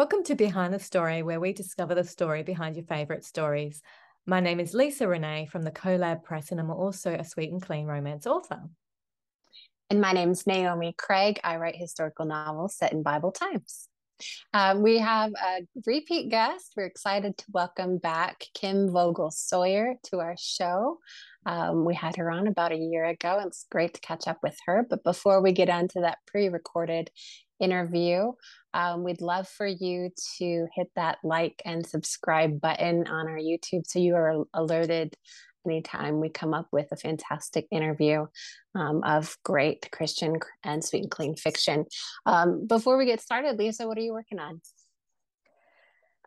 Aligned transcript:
Welcome 0.00 0.24
to 0.24 0.34
Behind 0.34 0.72
the 0.72 0.78
Story, 0.78 1.22
where 1.22 1.40
we 1.40 1.52
discover 1.52 1.94
the 1.94 2.04
story 2.04 2.42
behind 2.42 2.74
your 2.74 2.86
favourite 2.86 3.22
stories. 3.22 3.82
My 4.24 4.40
name 4.40 4.58
is 4.58 4.72
Lisa 4.72 5.06
Renee 5.06 5.44
from 5.52 5.62
the 5.62 5.70
CoLab 5.70 6.22
Press, 6.22 6.50
and 6.50 6.58
I'm 6.58 6.70
also 6.70 7.12
a 7.12 7.22
sweet 7.22 7.52
and 7.52 7.60
clean 7.60 7.84
romance 7.84 8.26
author. 8.26 8.62
And 9.90 10.00
my 10.00 10.12
name 10.12 10.30
is 10.30 10.46
Naomi 10.46 10.94
Craig. 10.96 11.38
I 11.44 11.58
write 11.58 11.76
historical 11.76 12.24
novels 12.24 12.76
set 12.76 12.94
in 12.94 13.02
Bible 13.02 13.30
times. 13.30 13.88
Um, 14.54 14.80
we 14.80 14.96
have 14.96 15.32
a 15.34 15.66
repeat 15.84 16.30
guest. 16.30 16.72
We're 16.78 16.86
excited 16.86 17.36
to 17.36 17.44
welcome 17.52 17.98
back 17.98 18.46
Kim 18.54 18.90
Vogel 18.90 19.30
Sawyer 19.30 19.96
to 20.04 20.20
our 20.20 20.36
show. 20.38 20.96
Um, 21.44 21.84
we 21.84 21.94
had 21.94 22.16
her 22.16 22.30
on 22.30 22.46
about 22.46 22.72
a 22.72 22.76
year 22.76 23.04
ago, 23.04 23.36
and 23.36 23.48
it's 23.48 23.66
great 23.70 23.92
to 23.92 24.00
catch 24.00 24.26
up 24.26 24.38
with 24.42 24.56
her. 24.64 24.86
But 24.88 25.04
before 25.04 25.42
we 25.42 25.52
get 25.52 25.68
onto 25.68 26.00
that 26.00 26.20
pre 26.26 26.48
recorded 26.48 27.10
interview, 27.60 28.32
um, 28.74 29.02
we'd 29.04 29.20
love 29.20 29.48
for 29.48 29.66
you 29.66 30.10
to 30.38 30.66
hit 30.74 30.88
that 30.96 31.18
like 31.22 31.60
and 31.64 31.86
subscribe 31.86 32.60
button 32.60 33.06
on 33.06 33.28
our 33.28 33.38
YouTube 33.38 33.86
so 33.86 33.98
you 33.98 34.14
are 34.14 34.44
alerted 34.54 35.14
anytime 35.66 36.20
we 36.20 36.28
come 36.28 36.54
up 36.54 36.68
with 36.72 36.88
a 36.92 36.96
fantastic 36.96 37.66
interview 37.70 38.26
um, 38.74 39.02
of 39.04 39.36
great 39.44 39.90
Christian 39.92 40.36
and 40.64 40.84
sweet 40.84 41.02
and 41.02 41.10
clean 41.10 41.36
fiction. 41.36 41.84
Um, 42.26 42.66
before 42.66 42.96
we 42.96 43.06
get 43.06 43.20
started, 43.20 43.58
Lisa, 43.58 43.86
what 43.86 43.98
are 43.98 44.02
you 44.02 44.12
working 44.12 44.38
on? 44.38 44.60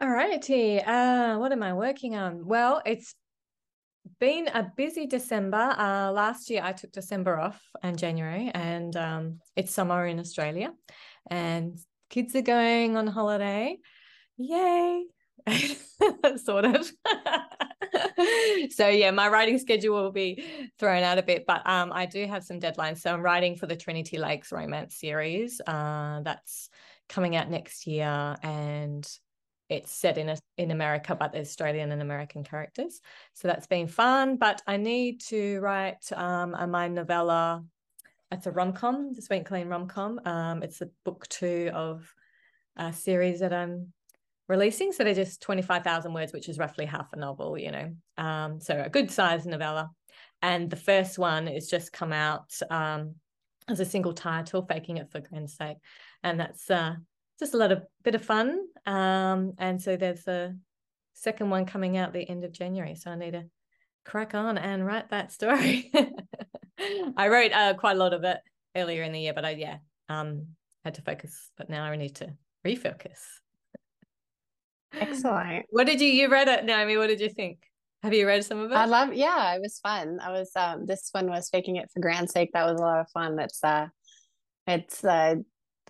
All 0.01 0.09
righty. 0.09 0.81
Uh, 0.81 1.37
what 1.39 1.51
am 1.51 1.63
I 1.63 1.73
working 1.73 2.15
on? 2.15 2.45
Well, 2.45 2.81
it's 2.85 3.15
been 4.19 4.47
a 4.47 4.71
busy 4.75 5.05
December. 5.05 5.75
Uh, 5.77 6.11
last 6.11 6.49
year, 6.49 6.61
I 6.63 6.73
took 6.73 6.91
December 6.91 7.39
off 7.39 7.61
and 7.81 7.97
January, 7.97 8.51
and 8.53 8.95
um, 8.97 9.39
it's 9.55 9.73
summer 9.73 10.05
in 10.05 10.19
Australia, 10.19 10.71
and 11.29 11.77
kids 12.09 12.35
are 12.35 12.41
going 12.41 12.97
on 12.97 13.07
holiday. 13.07 13.77
Yay! 14.37 15.05
sort 16.37 16.65
of. 16.65 16.91
so 18.71 18.87
yeah, 18.87 19.11
my 19.11 19.27
writing 19.29 19.57
schedule 19.57 19.95
will 19.95 20.11
be 20.11 20.43
thrown 20.79 21.03
out 21.03 21.17
a 21.17 21.23
bit, 21.23 21.45
but 21.45 21.67
um, 21.67 21.91
I 21.93 22.05
do 22.05 22.25
have 22.25 22.43
some 22.43 22.59
deadlines. 22.59 22.99
So 22.99 23.13
I'm 23.13 23.21
writing 23.21 23.55
for 23.55 23.67
the 23.67 23.75
Trinity 23.75 24.17
Lakes 24.17 24.51
romance 24.51 24.95
series. 24.95 25.61
Uh, 25.65 26.21
that's 26.23 26.69
coming 27.09 27.35
out 27.35 27.49
next 27.49 27.87
year, 27.87 28.35
and 28.41 29.07
it's 29.69 29.91
set 29.91 30.17
in 30.17 30.29
a, 30.29 30.37
in 30.57 30.71
America, 30.71 31.15
but 31.15 31.31
there's 31.31 31.47
Australian 31.47 31.91
and 31.91 32.01
American 32.01 32.43
characters. 32.43 33.01
So 33.33 33.47
that's 33.47 33.67
been 33.67 33.87
fun. 33.87 34.37
But 34.37 34.61
I 34.67 34.77
need 34.77 35.21
to 35.27 35.59
write 35.59 36.11
um, 36.13 36.53
a 36.53 36.67
my 36.67 36.87
novella. 36.87 37.63
It's 38.33 38.47
a 38.47 38.51
rom 38.51 38.73
com, 38.73 39.13
the 39.13 39.21
Sweet 39.21 39.45
Clean 39.45 39.67
rom 39.67 39.87
com. 39.87 40.19
Um, 40.25 40.63
it's 40.63 40.81
a 40.81 40.89
book 41.05 41.27
two 41.29 41.69
of 41.71 42.11
a 42.75 42.91
series 42.91 43.41
that 43.41 43.53
I'm 43.53 43.93
releasing. 44.47 44.91
So 44.91 45.03
they're 45.03 45.13
just 45.13 45.41
25,000 45.43 46.11
words, 46.13 46.33
which 46.33 46.49
is 46.49 46.57
roughly 46.57 46.85
half 46.85 47.13
a 47.13 47.17
novel, 47.17 47.59
you 47.59 47.71
know. 47.71 47.93
Um, 48.17 48.59
so 48.59 48.81
a 48.83 48.89
good 48.89 49.11
size 49.11 49.45
novella. 49.45 49.91
And 50.41 50.67
the 50.67 50.75
first 50.75 51.19
one 51.19 51.47
is 51.47 51.69
just 51.69 51.93
come 51.93 52.11
out 52.11 52.51
um, 52.71 53.15
as 53.67 53.79
a 53.79 53.85
single 53.85 54.13
title, 54.13 54.65
Faking 54.65 54.97
It 54.97 55.11
for 55.11 55.21
Gran's 55.21 55.55
Sake. 55.55 55.77
And 56.23 56.39
that's 56.39 56.71
uh, 56.71 56.95
just 57.39 57.53
a 57.53 57.57
lot 57.57 57.71
of 57.71 57.83
bit 58.03 58.15
of 58.15 58.25
fun. 58.25 58.65
Um, 58.87 59.53
and 59.59 59.79
so 59.79 59.95
there's 59.95 60.27
a 60.27 60.55
second 61.13 61.51
one 61.51 61.67
coming 61.67 61.97
out 61.97 62.13
the 62.13 62.27
end 62.27 62.45
of 62.45 62.51
January. 62.51 62.95
So 62.95 63.11
I 63.11 63.15
need 63.15 63.31
to 63.31 63.45
crack 64.05 64.33
on 64.33 64.57
and 64.57 64.83
write 64.83 65.09
that 65.09 65.31
story. 65.31 65.91
I 67.17 67.27
wrote 67.27 67.51
uh, 67.51 67.73
quite 67.75 67.95
a 67.95 67.99
lot 67.99 68.13
of 68.13 68.23
it 68.23 68.39
earlier 68.75 69.03
in 69.03 69.11
the 69.11 69.19
year, 69.19 69.33
but 69.33 69.45
I, 69.45 69.51
yeah, 69.51 69.77
um, 70.09 70.47
had 70.83 70.95
to 70.95 71.01
focus. 71.01 71.49
But 71.57 71.69
now 71.69 71.83
I 71.83 71.95
need 71.95 72.15
to 72.15 72.33
refocus. 72.65 73.19
Excellent. 74.93 75.65
What 75.69 75.87
did 75.87 76.01
you 76.01 76.07
you 76.07 76.29
read 76.29 76.47
it, 76.47 76.65
Naomi? 76.65 76.97
What 76.97 77.07
did 77.07 77.19
you 77.19 77.29
think? 77.29 77.59
Have 78.03 78.13
you 78.13 78.27
read 78.27 78.43
some 78.43 78.59
of 78.59 78.71
it? 78.71 78.75
I 78.75 78.85
love 78.85 79.13
yeah, 79.13 79.53
it 79.53 79.61
was 79.61 79.79
fun. 79.79 80.19
I 80.21 80.31
was 80.31 80.51
um 80.55 80.85
this 80.85 81.09
one 81.11 81.29
was 81.29 81.49
faking 81.49 81.77
it 81.77 81.89
for 81.91 81.99
grand 81.99 82.29
sake. 82.29 82.51
That 82.53 82.65
was 82.65 82.79
a 82.79 82.83
lot 82.83 82.99
of 82.99 83.09
fun. 83.11 83.39
It's 83.39 83.63
uh 83.63 83.87
it's 84.67 85.03
uh 85.03 85.35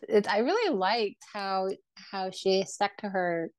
it 0.07 0.31
I 0.31 0.39
really 0.39 0.75
liked 0.75 1.23
how 1.33 1.69
how 2.11 2.29
she 2.29 2.63
stuck 2.63 2.95
to 2.97 3.09
her 3.09 3.49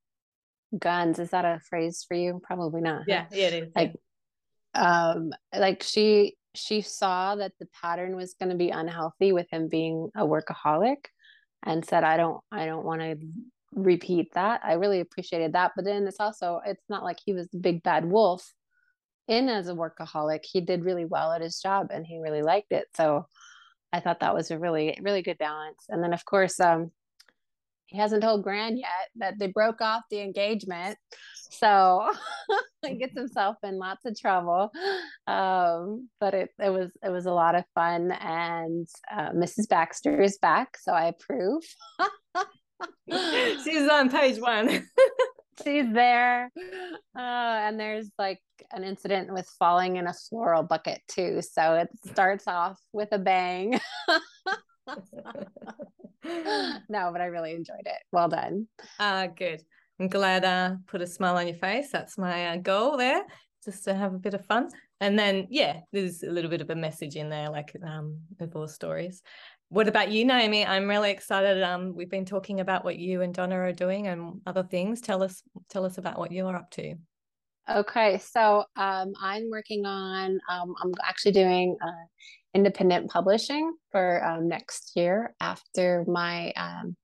guns. 0.79 1.19
Is 1.19 1.31
that 1.31 1.45
a 1.45 1.61
phrase 1.69 2.05
for 2.07 2.15
you? 2.15 2.41
Probably 2.43 2.81
not. 2.81 3.03
Yeah, 3.07 3.27
yeah, 3.33 3.49
it 3.49 3.65
is. 3.65 3.73
Like 3.75 3.95
um 4.75 5.33
like 5.57 5.83
she 5.83 6.37
she 6.55 6.81
saw 6.81 7.35
that 7.37 7.53
the 7.59 7.69
pattern 7.81 8.17
was 8.17 8.35
going 8.35 8.51
to 8.51 8.57
be 8.57 8.71
unhealthy 8.71 9.33
with 9.33 9.49
him 9.51 9.69
being 9.69 10.09
a 10.17 10.25
workaholic 10.25 11.07
and 11.65 11.85
said 11.85 12.05
i 12.05 12.17
don't 12.17 12.41
i 12.53 12.67
don't 12.67 12.85
want 12.85 13.01
to 13.01 13.17
repeat 13.75 14.33
that. 14.35 14.61
I 14.65 14.75
really 14.75 15.01
appreciated 15.01 15.53
that. 15.53 15.73
But 15.77 15.85
then 15.85 16.07
it's 16.07 16.21
also, 16.21 16.61
it's 16.65 16.85
not 16.89 17.03
like 17.03 17.19
he 17.25 17.33
was 17.33 17.49
the 17.49 17.59
big 17.59 17.83
bad 17.83 18.05
wolf 18.05 18.53
in 19.29 19.49
as 19.49 19.69
a 19.69 19.75
workaholic. 19.75 20.45
He 20.45 20.61
did 20.61 20.85
really 20.85 21.05
well 21.05 21.33
at 21.33 21.41
his 21.41 21.61
job 21.61 21.89
and 21.91 22.07
he 22.07 22.19
really 22.19 22.43
liked 22.43 22.73
it. 22.73 22.87
So 22.97 23.27
I 23.93 24.01
thought 24.01 24.21
that 24.21 24.35
was 24.35 24.51
a 24.51 24.59
really, 24.59 24.99
really 25.03 25.23
good 25.23 25.39
balance. 25.39 25.85
And 25.89 26.03
then 26.03 26.13
of 26.13 26.25
course, 26.25 26.61
um, 26.61 26.91
he 27.87 27.99
hasn't 27.99 28.23
told 28.23 28.43
Gran 28.43 28.77
yet 28.77 29.09
that 29.17 29.39
they 29.39 29.47
broke 29.47 29.81
off 29.81 30.03
the 30.11 30.21
engagement. 30.21 30.99
So 31.59 32.11
he 32.87 32.97
gets 32.97 33.17
himself 33.17 33.57
in 33.63 33.79
lots 33.79 34.05
of 34.05 34.19
trouble. 34.19 34.71
Um, 35.27 36.09
but 36.21 36.35
it, 36.35 36.51
it 36.63 36.71
was 36.71 36.91
it 37.03 37.11
was 37.11 37.27
a 37.27 37.33
lot 37.33 37.55
of 37.55 37.65
fun 37.75 38.13
and 38.13 38.87
uh, 39.11 39.31
Mrs. 39.31 39.69
Baxter 39.69 40.21
is 40.21 40.39
back, 40.39 40.77
so 40.79 40.93
I 40.93 41.07
approve. 41.07 41.63
She's 43.65 43.89
on 43.89 44.11
page 44.11 44.41
one. 44.41 44.87
She's 45.63 45.93
there. 45.93 46.51
Uh, 47.17 47.19
and 47.19 47.79
there's 47.79 48.11
like 48.19 48.41
an 48.73 48.83
incident 48.83 49.33
with 49.33 49.49
falling 49.59 49.97
in 49.97 50.07
a 50.07 50.13
floral 50.13 50.63
bucket 50.63 51.01
too. 51.09 51.41
So 51.43 51.75
it 51.75 51.89
starts 52.11 52.49
off 52.49 52.79
with 52.93 53.11
a 53.13 53.19
bang. 53.19 53.79
no, 56.25 57.11
but 57.13 57.21
I 57.21 57.27
really 57.27 57.55
enjoyed 57.55 57.87
it. 57.87 58.03
Well 58.13 58.29
done. 58.29 58.67
Ah, 58.99 59.23
uh, 59.23 59.27
good. 59.29 59.63
I'm 60.01 60.09
glad 60.09 60.45
uh 60.45 60.77
put 60.87 61.03
a 61.03 61.07
smile 61.07 61.37
on 61.37 61.47
your 61.47 61.57
face. 61.57 61.91
That's 61.91 62.19
my 62.19 62.49
uh, 62.49 62.57
goal 62.57 62.97
there, 62.97 63.23
just 63.65 63.85
to 63.85 63.95
have 63.95 64.15
a 64.15 64.19
bit 64.19 64.35
of 64.35 64.45
fun. 64.47 64.71
And 65.01 65.19
then 65.19 65.47
yeah, 65.51 65.81
there's 65.93 66.23
a 66.23 66.31
little 66.31 66.51
bit 66.51 66.61
of 66.61 66.71
a 66.71 66.75
message 66.75 67.17
in 67.17 67.29
there, 67.29 67.51
like 67.51 67.77
um 67.87 68.19
stories. 68.67 69.23
What 69.69 69.89
about 69.89 70.13
you, 70.13 70.25
Naomi? 70.25 70.65
I'm 70.65 70.89
really 70.89 71.11
excited. 71.11 71.63
Um, 71.63 71.95
we've 71.97 72.11
been 72.11 72.25
talking 72.25 72.61
about 72.61 72.85
what 72.85 72.97
you 72.97 73.23
and 73.23 73.35
Donna 73.35 73.57
are 73.57 73.73
doing 73.73 74.07
and 74.07 74.41
other 74.47 74.63
things. 74.63 75.01
Tell 75.01 75.23
us, 75.23 75.43
tell 75.69 75.85
us 75.85 75.99
about 75.99 76.19
what 76.19 76.31
you're 76.31 76.55
up 76.55 76.71
to. 76.73 76.95
Okay, 77.69 78.19
so 78.19 78.65
um, 78.77 79.15
I'm 79.21 79.51
working 79.51 79.87
on. 79.87 80.39
Um, 80.49 80.75
I'm 80.81 80.93
actually 81.03 81.33
doing 81.33 81.77
uh, 81.83 82.07
independent 82.55 83.11
publishing 83.11 83.75
for 83.91 84.25
um, 84.25 84.49
next 84.49 84.93
year 84.95 85.35
after 85.41 86.05
my 86.07 86.53
um, 86.53 86.95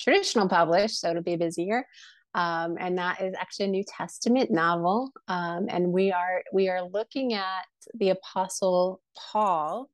traditional 0.00 0.48
published, 0.48 1.00
so 1.00 1.10
it'll 1.10 1.22
be 1.22 1.36
busier. 1.36 1.86
Um, 2.34 2.76
and 2.78 2.96
that 2.98 3.20
is 3.20 3.34
actually 3.38 3.66
a 3.66 3.68
New 3.68 3.84
Testament 3.84 4.50
novel, 4.50 5.10
um, 5.28 5.66
and 5.68 5.92
we 5.92 6.12
are 6.12 6.42
we 6.52 6.68
are 6.68 6.82
looking 6.82 7.34
at 7.34 7.66
the 7.94 8.10
Apostle 8.10 9.00
Paul 9.16 9.90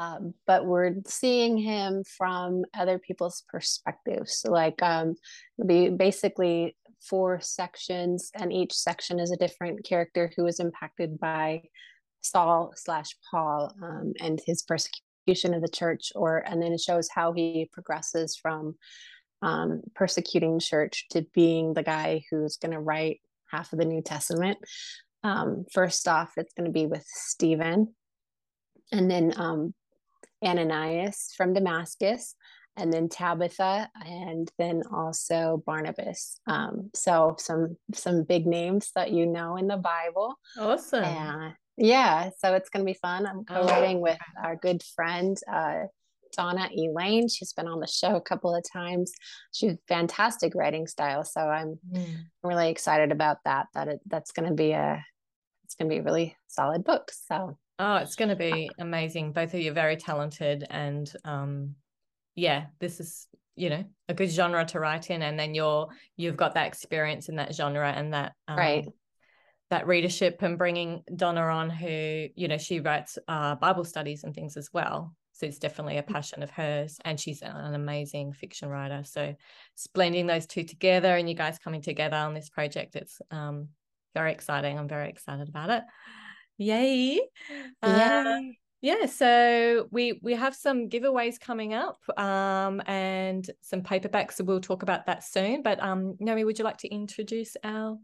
um, 0.00 0.32
but 0.46 0.64
we're 0.64 0.94
seeing 1.06 1.58
him 1.58 2.04
from 2.04 2.64
other 2.72 2.98
people's 2.98 3.44
perspectives. 3.50 4.38
So 4.38 4.50
like 4.50 4.82
um, 4.82 5.14
be 5.66 5.90
basically 5.90 6.74
four 7.02 7.38
sections, 7.42 8.30
and 8.34 8.50
each 8.50 8.72
section 8.72 9.20
is 9.20 9.30
a 9.30 9.36
different 9.36 9.84
character 9.84 10.32
who 10.34 10.44
was 10.44 10.58
impacted 10.58 11.20
by 11.20 11.64
Saul 12.22 12.72
slash 12.76 13.14
Paul 13.30 13.74
um, 13.82 14.14
and 14.20 14.40
his 14.46 14.62
persecution 14.62 15.52
of 15.52 15.60
the 15.60 15.68
church, 15.68 16.12
or 16.14 16.38
and 16.48 16.62
then 16.62 16.72
it 16.72 16.80
shows 16.80 17.10
how 17.14 17.34
he 17.34 17.68
progresses 17.70 18.38
from 18.40 18.76
um, 19.42 19.82
persecuting 19.94 20.60
church 20.60 21.06
to 21.10 21.26
being 21.34 21.74
the 21.74 21.82
guy 21.82 22.24
who's 22.30 22.56
going 22.56 22.72
to 22.72 22.80
write 22.80 23.20
half 23.50 23.72
of 23.72 23.78
the 23.78 23.84
New 23.84 24.02
Testament. 24.02 24.58
Um, 25.22 25.64
first 25.72 26.08
off, 26.08 26.32
it's 26.36 26.54
going 26.54 26.66
to 26.66 26.72
be 26.72 26.86
with 26.86 27.04
Stephen, 27.06 27.94
and 28.92 29.10
then 29.10 29.34
um, 29.36 29.74
Ananias 30.44 31.32
from 31.36 31.52
Damascus, 31.52 32.34
and 32.76 32.92
then 32.92 33.08
Tabitha, 33.08 33.90
and 34.04 34.50
then 34.58 34.82
also 34.92 35.62
Barnabas. 35.66 36.40
Um, 36.46 36.90
so 36.94 37.36
some 37.38 37.76
some 37.92 38.24
big 38.24 38.46
names 38.46 38.90
that 38.94 39.10
you 39.10 39.26
know 39.26 39.56
in 39.56 39.66
the 39.66 39.76
Bible. 39.76 40.38
Awesome. 40.58 41.04
And 41.04 41.54
yeah, 41.76 42.30
so 42.38 42.54
it's 42.54 42.70
going 42.70 42.84
to 42.84 42.90
be 42.90 42.98
fun. 42.98 43.26
I'm 43.26 43.44
oh, 43.50 43.62
co-writing 43.62 43.98
oh, 43.98 44.00
with 44.00 44.18
our 44.42 44.56
good 44.56 44.82
friend 44.94 45.36
uh, 45.52 45.84
Donna 46.36 46.68
Elaine. 46.76 47.28
She's 47.28 47.52
been 47.52 47.68
on 47.68 47.80
the 47.80 47.86
show 47.86 48.16
a 48.16 48.20
couple 48.20 48.54
of 48.54 48.64
times. 48.70 49.12
She's 49.52 49.76
fantastic 49.88 50.54
writing 50.54 50.86
style, 50.86 51.24
so 51.24 51.40
I'm 51.40 51.78
mm. 51.92 52.06
really 52.42 52.70
excited 52.70 53.12
about 53.12 53.38
that. 53.44 53.66
That 53.74 53.88
it, 53.88 54.00
that's 54.06 54.32
going 54.32 54.48
to 54.48 54.54
be 54.54 54.72
a 54.72 55.04
it's 55.64 55.74
going 55.74 55.88
to 55.88 55.94
be 55.94 56.00
a 56.00 56.04
really 56.04 56.36
solid 56.48 56.84
book. 56.84 57.10
So 57.28 57.56
Oh, 57.82 57.96
it's 57.96 58.14
going 58.14 58.28
to 58.28 58.36
be 58.36 58.70
amazing. 58.78 59.32
Both 59.32 59.54
of 59.54 59.60
you 59.60 59.70
are 59.70 59.74
very 59.74 59.96
talented, 59.96 60.66
and 60.68 61.10
um, 61.24 61.76
yeah, 62.34 62.66
this 62.78 63.00
is 63.00 63.26
you 63.56 63.68
know 63.68 63.84
a 64.08 64.14
good 64.14 64.30
genre 64.30 64.64
to 64.64 64.80
write 64.80 65.10
in 65.10 65.22
and 65.22 65.38
then 65.38 65.54
you're 65.54 65.88
you've 66.16 66.36
got 66.36 66.54
that 66.54 66.66
experience 66.66 67.28
in 67.28 67.36
that 67.36 67.54
genre 67.54 67.90
and 67.90 68.14
that 68.14 68.32
um, 68.48 68.56
right 68.56 68.86
that 69.68 69.86
readership 69.86 70.40
and 70.40 70.56
bringing 70.56 71.02
donna 71.14 71.42
on 71.42 71.68
who 71.68 72.28
you 72.34 72.48
know 72.48 72.56
she 72.56 72.80
writes 72.80 73.18
uh, 73.28 73.54
bible 73.56 73.84
studies 73.84 74.24
and 74.24 74.34
things 74.34 74.56
as 74.56 74.70
well 74.72 75.14
so 75.40 75.46
it's 75.46 75.58
definitely 75.58 75.96
a 75.96 76.02
mm. 76.02 76.12
passion 76.12 76.42
of 76.42 76.50
hers 76.50 76.98
and 77.04 77.18
she's 77.18 77.40
an 77.40 77.74
amazing 77.74 78.32
fiction 78.32 78.68
writer 78.68 79.02
so 79.04 79.34
blending 79.94 80.26
those 80.26 80.46
two 80.46 80.62
together 80.62 81.16
and 81.16 81.28
you 81.28 81.34
guys 81.34 81.58
coming 81.58 81.80
together 81.80 82.16
on 82.16 82.34
this 82.34 82.50
project 82.50 82.94
it's 82.94 83.22
um, 83.30 83.68
very 84.14 84.32
exciting 84.32 84.78
i'm 84.78 84.88
very 84.88 85.08
excited 85.08 85.48
about 85.48 85.70
it 85.70 85.82
yay 86.58 86.94
yay 86.94 87.20
uh, 87.82 88.38
yeah, 88.82 89.04
so 89.04 89.88
we 89.90 90.18
we 90.22 90.32
have 90.34 90.54
some 90.54 90.88
giveaways 90.88 91.38
coming 91.38 91.74
up 91.74 91.98
um, 92.18 92.80
and 92.86 93.48
some 93.60 93.82
paperbacks. 93.82 94.32
So 94.34 94.44
we'll 94.44 94.60
talk 94.60 94.82
about 94.82 95.04
that 95.04 95.22
soon. 95.22 95.62
But 95.62 95.82
um, 95.82 96.16
Naomi, 96.18 96.44
would 96.44 96.58
you 96.58 96.64
like 96.64 96.78
to 96.78 96.88
introduce 96.88 97.58
our 97.62 97.98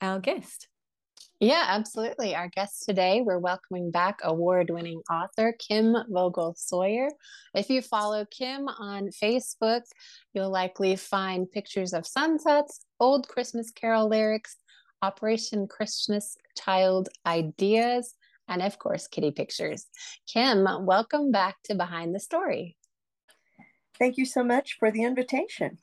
our 0.00 0.20
guest? 0.20 0.68
Yeah, 1.40 1.66
absolutely. 1.68 2.34
Our 2.34 2.48
guest 2.48 2.82
today, 2.84 3.20
we're 3.20 3.38
welcoming 3.38 3.92
back 3.92 4.18
award 4.24 4.70
winning 4.70 5.02
author 5.08 5.54
Kim 5.56 5.96
Vogel 6.08 6.56
Sawyer. 6.58 7.10
If 7.54 7.70
you 7.70 7.80
follow 7.80 8.24
Kim 8.24 8.66
on 8.66 9.10
Facebook, 9.10 9.82
you'll 10.34 10.50
likely 10.50 10.96
find 10.96 11.48
pictures 11.48 11.92
of 11.92 12.08
sunsets, 12.08 12.80
old 12.98 13.28
Christmas 13.28 13.70
carol 13.70 14.08
lyrics, 14.08 14.56
Operation 15.00 15.68
Christmas 15.68 16.36
Child 16.56 17.08
ideas, 17.24 18.14
and 18.48 18.60
of 18.60 18.80
course, 18.80 19.06
Kitty 19.06 19.30
Pictures. 19.30 19.86
Kim, 20.26 20.66
welcome 20.80 21.30
back 21.30 21.58
to 21.66 21.76
Behind 21.76 22.12
the 22.12 22.20
Story. 22.20 22.76
Thank 23.96 24.16
you 24.16 24.24
so 24.24 24.42
much 24.42 24.76
for 24.80 24.90
the 24.90 25.04
invitation. 25.04 25.78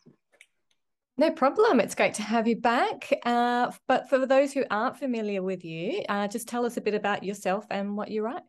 No 1.17 1.31
problem. 1.31 1.79
It's 1.79 1.95
great 1.95 2.13
to 2.15 2.23
have 2.23 2.47
you 2.47 2.57
back. 2.57 3.11
Uh, 3.25 3.71
but 3.87 4.09
for 4.09 4.25
those 4.25 4.53
who 4.53 4.65
aren't 4.69 4.97
familiar 4.97 5.41
with 5.41 5.63
you, 5.63 6.03
uh, 6.09 6.27
just 6.27 6.47
tell 6.47 6.65
us 6.65 6.77
a 6.77 6.81
bit 6.81 6.93
about 6.93 7.23
yourself 7.23 7.65
and 7.71 7.95
what 7.95 8.11
you 8.11 8.21
write. 8.21 8.43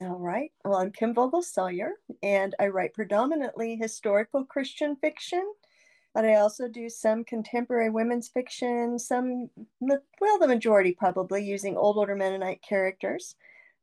All 0.00 0.18
right. 0.18 0.50
Well, 0.64 0.76
I'm 0.76 0.92
Kim 0.92 1.14
Vogel 1.14 1.42
Sawyer, 1.42 1.92
and 2.22 2.54
I 2.60 2.68
write 2.68 2.94
predominantly 2.94 3.76
historical 3.76 4.44
Christian 4.44 4.96
fiction 4.96 5.44
but 6.14 6.24
I 6.24 6.36
also 6.36 6.68
do 6.68 6.88
some 6.88 7.24
contemporary 7.24 7.90
women's 7.90 8.28
fiction, 8.28 9.00
some, 9.00 9.50
well, 9.80 10.38
the 10.38 10.46
majority 10.46 10.92
probably 10.92 11.44
using 11.44 11.76
old 11.76 11.98
order 11.98 12.14
Mennonite 12.14 12.62
characters. 12.62 13.34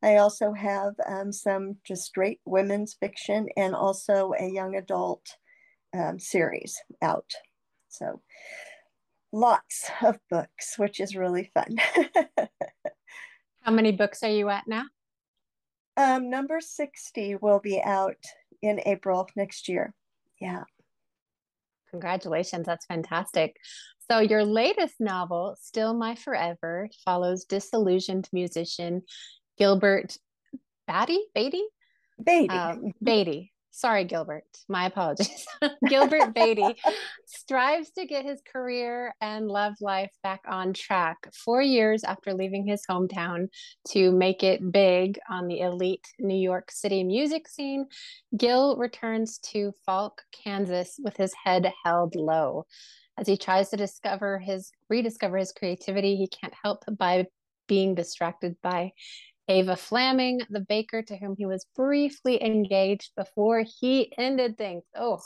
I 0.02 0.16
also 0.16 0.52
have 0.54 0.94
um, 1.06 1.30
some 1.30 1.76
just 1.84 2.04
straight 2.04 2.40
women's 2.46 2.94
fiction 2.94 3.48
and 3.56 3.74
also 3.74 4.32
a 4.38 4.48
young 4.48 4.76
adult 4.76 5.36
um, 5.94 6.18
series 6.18 6.80
out. 7.02 7.30
So 7.92 8.20
lots 9.32 9.90
of 10.02 10.18
books, 10.30 10.78
which 10.78 11.00
is 11.00 11.14
really 11.14 11.50
fun. 11.54 11.76
How 13.60 13.72
many 13.72 13.92
books 13.92 14.22
are 14.22 14.30
you 14.30 14.48
at 14.48 14.64
now? 14.66 14.84
Um, 15.96 16.30
number 16.30 16.60
60 16.60 17.36
will 17.36 17.60
be 17.60 17.80
out 17.80 18.16
in 18.62 18.80
April 18.86 19.28
next 19.36 19.68
year. 19.68 19.94
Yeah. 20.40 20.64
Congratulations. 21.90 22.66
That's 22.66 22.86
fantastic. 22.86 23.56
So, 24.10 24.18
your 24.18 24.44
latest 24.44 24.94
novel, 24.98 25.56
Still 25.60 25.94
My 25.94 26.14
Forever, 26.14 26.88
follows 27.04 27.44
disillusioned 27.44 28.28
musician 28.32 29.02
Gilbert 29.58 30.16
Batty, 30.86 31.20
Beatty? 31.34 31.62
Beatty. 32.24 32.48
Um, 32.48 32.92
Beatty 33.02 33.51
Sorry, 33.74 34.04
Gilbert. 34.04 34.44
My 34.68 34.84
apologies. 34.84 35.46
Gilbert 35.88 36.34
Beatty 36.34 36.76
strives 37.24 37.90
to 37.92 38.04
get 38.04 38.22
his 38.22 38.42
career 38.42 39.14
and 39.22 39.48
love 39.48 39.72
life 39.80 40.12
back 40.22 40.42
on 40.46 40.74
track 40.74 41.16
four 41.32 41.62
years 41.62 42.04
after 42.04 42.34
leaving 42.34 42.66
his 42.66 42.82
hometown 42.88 43.48
to 43.88 44.12
make 44.12 44.42
it 44.42 44.70
big 44.70 45.18
on 45.30 45.48
the 45.48 45.60
elite 45.60 46.06
New 46.18 46.36
York 46.36 46.70
City 46.70 47.02
music 47.02 47.48
scene. 47.48 47.86
Gil 48.36 48.76
returns 48.76 49.38
to 49.38 49.72
Falke, 49.88 50.20
Kansas 50.32 51.00
with 51.02 51.16
his 51.16 51.32
head 51.42 51.72
held 51.82 52.14
low. 52.14 52.66
As 53.18 53.26
he 53.26 53.38
tries 53.38 53.70
to 53.70 53.78
discover 53.78 54.38
his 54.38 54.70
rediscover 54.90 55.38
his 55.38 55.52
creativity, 55.52 56.14
he 56.16 56.26
can't 56.26 56.54
help 56.62 56.84
by 56.98 57.26
being 57.68 57.94
distracted 57.94 58.54
by 58.62 58.92
Ava 59.48 59.76
Flaming, 59.76 60.40
the 60.50 60.60
baker 60.60 61.02
to 61.02 61.16
whom 61.16 61.34
he 61.36 61.46
was 61.46 61.66
briefly 61.74 62.42
engaged 62.42 63.12
before 63.16 63.64
he 63.80 64.12
ended 64.16 64.56
things. 64.56 64.84
Oh, 64.96 65.20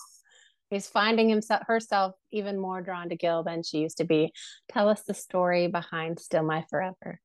he's 0.71 0.89
finding 0.89 1.29
himself 1.29 1.63
herself 1.67 2.15
even 2.31 2.59
more 2.59 2.81
drawn 2.81 3.11
to 3.11 3.17
Gil 3.17 3.43
than 3.43 3.63
she 3.63 3.79
used 3.79 3.99
to 3.99 4.05
be. 4.05 4.33
Tell 4.69 4.89
us 4.89 5.03
the 5.03 5.15
story 5.15 5.67
behind 5.67 6.19
Still 6.19 6.45
My 6.45 6.65
Forever. 6.71 7.21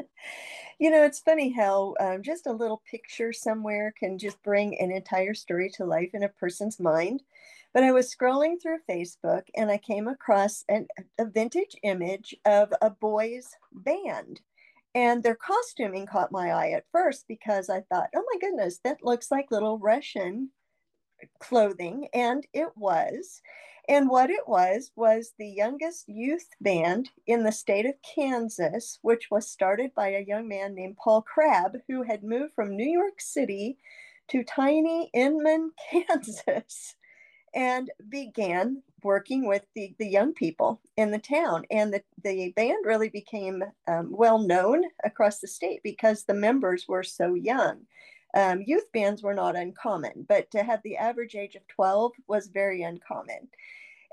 You 0.78 0.90
know, 0.90 1.04
it's 1.04 1.20
funny 1.20 1.52
how 1.52 1.94
um, 1.98 2.22
just 2.22 2.46
a 2.46 2.52
little 2.52 2.82
picture 2.90 3.32
somewhere 3.32 3.94
can 3.98 4.18
just 4.18 4.42
bring 4.42 4.78
an 4.78 4.90
entire 4.90 5.32
story 5.32 5.70
to 5.76 5.86
life 5.86 6.10
in 6.12 6.22
a 6.22 6.28
person's 6.28 6.78
mind. 6.78 7.22
But 7.72 7.82
I 7.82 7.92
was 7.92 8.14
scrolling 8.14 8.60
through 8.60 8.80
Facebook 8.86 9.44
and 9.56 9.70
I 9.70 9.78
came 9.78 10.06
across 10.06 10.64
an, 10.68 10.86
a 11.18 11.24
vintage 11.24 11.76
image 11.82 12.36
of 12.44 12.74
a 12.82 12.90
boys' 12.90 13.48
band 13.72 14.42
and 14.96 15.22
their 15.22 15.36
costuming 15.36 16.06
caught 16.06 16.32
my 16.32 16.52
eye 16.52 16.70
at 16.70 16.86
first 16.90 17.26
because 17.28 17.68
I 17.68 17.82
thought, 17.82 18.08
oh 18.16 18.24
my 18.32 18.38
goodness, 18.40 18.80
that 18.82 19.04
looks 19.04 19.30
like 19.30 19.50
little 19.50 19.78
Russian 19.78 20.48
clothing. 21.38 22.08
And 22.14 22.46
it 22.54 22.70
was. 22.76 23.42
And 23.90 24.08
what 24.08 24.30
it 24.30 24.48
was 24.48 24.92
was 24.96 25.34
the 25.38 25.46
youngest 25.46 26.08
youth 26.08 26.48
band 26.62 27.10
in 27.26 27.44
the 27.44 27.52
state 27.52 27.84
of 27.84 28.00
Kansas, 28.02 28.98
which 29.02 29.30
was 29.30 29.46
started 29.46 29.94
by 29.94 30.08
a 30.08 30.24
young 30.26 30.48
man 30.48 30.74
named 30.74 30.96
Paul 30.96 31.20
Crabb, 31.20 31.76
who 31.86 32.02
had 32.02 32.24
moved 32.24 32.54
from 32.54 32.74
New 32.74 32.88
York 32.90 33.20
City 33.20 33.76
to 34.28 34.44
tiny 34.44 35.10
Inman, 35.12 35.72
Kansas 35.90 36.96
and 37.56 37.90
began 38.08 38.82
working 39.06 39.46
with 39.46 39.64
the, 39.74 39.94
the 39.98 40.06
young 40.06 40.34
people 40.34 40.80
in 40.96 41.12
the 41.12 41.18
town. 41.18 41.64
And 41.70 41.94
the, 41.94 42.02
the 42.22 42.52
band 42.56 42.84
really 42.84 43.08
became 43.08 43.62
um, 43.86 44.10
well 44.10 44.38
known 44.38 44.82
across 45.04 45.38
the 45.38 45.48
state 45.48 45.80
because 45.84 46.24
the 46.24 46.34
members 46.34 46.86
were 46.88 47.04
so 47.04 47.34
young. 47.34 47.86
Um, 48.34 48.62
youth 48.66 48.90
bands 48.92 49.22
were 49.22 49.32
not 49.32 49.56
uncommon, 49.56 50.26
but 50.28 50.50
to 50.50 50.62
have 50.62 50.82
the 50.82 50.96
average 50.96 51.36
age 51.36 51.54
of 51.54 51.66
12 51.68 52.12
was 52.26 52.48
very 52.48 52.82
uncommon. 52.82 53.48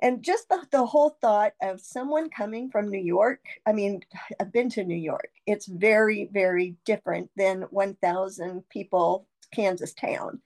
And 0.02 0.22
just 0.22 0.48
the, 0.50 0.66
the 0.72 0.86
whole 0.86 1.18
thought 1.22 1.54
of 1.62 1.82
someone 1.82 2.30
coming 2.30 2.70
from 2.70 2.90
New 2.90 3.02
York, 3.02 3.40
I 3.66 3.74
mean, 3.74 4.02
I've 4.40 4.54
been 4.54 4.70
to 4.72 4.84
New 4.84 4.96
York. 4.96 5.32
It's 5.48 5.66
very, 5.66 6.30
very 6.32 6.76
different 6.86 7.32
than 7.36 7.64
1,000 7.72 8.70
people 8.70 9.26
Kansas 9.54 9.94
town. 9.94 10.42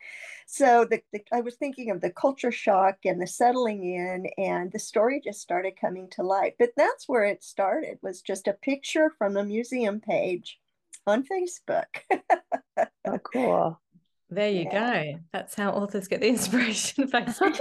So 0.49 0.85
the, 0.89 1.01
the, 1.11 1.21
I 1.33 1.41
was 1.41 1.55
thinking 1.55 1.91
of 1.91 1.99
the 1.99 2.09
culture 2.09 2.53
shock 2.53 2.99
and 3.03 3.21
the 3.21 3.27
settling 3.27 3.83
in, 3.83 4.27
and 4.37 4.71
the 4.71 4.79
story 4.79 5.19
just 5.21 5.41
started 5.41 5.79
coming 5.79 6.09
to 6.11 6.23
life. 6.23 6.53
But 6.57 6.71
that's 6.77 7.07
where 7.07 7.25
it 7.25 7.43
started 7.43 7.99
was 8.01 8.21
just 8.21 8.47
a 8.47 8.53
picture 8.53 9.11
from 9.17 9.35
a 9.35 9.43
museum 9.43 9.99
page 9.99 10.57
on 11.05 11.25
Facebook. 11.25 11.85
oh, 13.05 13.19
cool. 13.19 13.81
There 14.29 14.49
you 14.49 14.67
yeah. 14.71 15.03
go. 15.03 15.19
That's 15.33 15.55
how 15.55 15.71
authors 15.71 16.07
get 16.07 16.21
the 16.21 16.27
inspiration. 16.27 17.09
Facebook. 17.11 17.59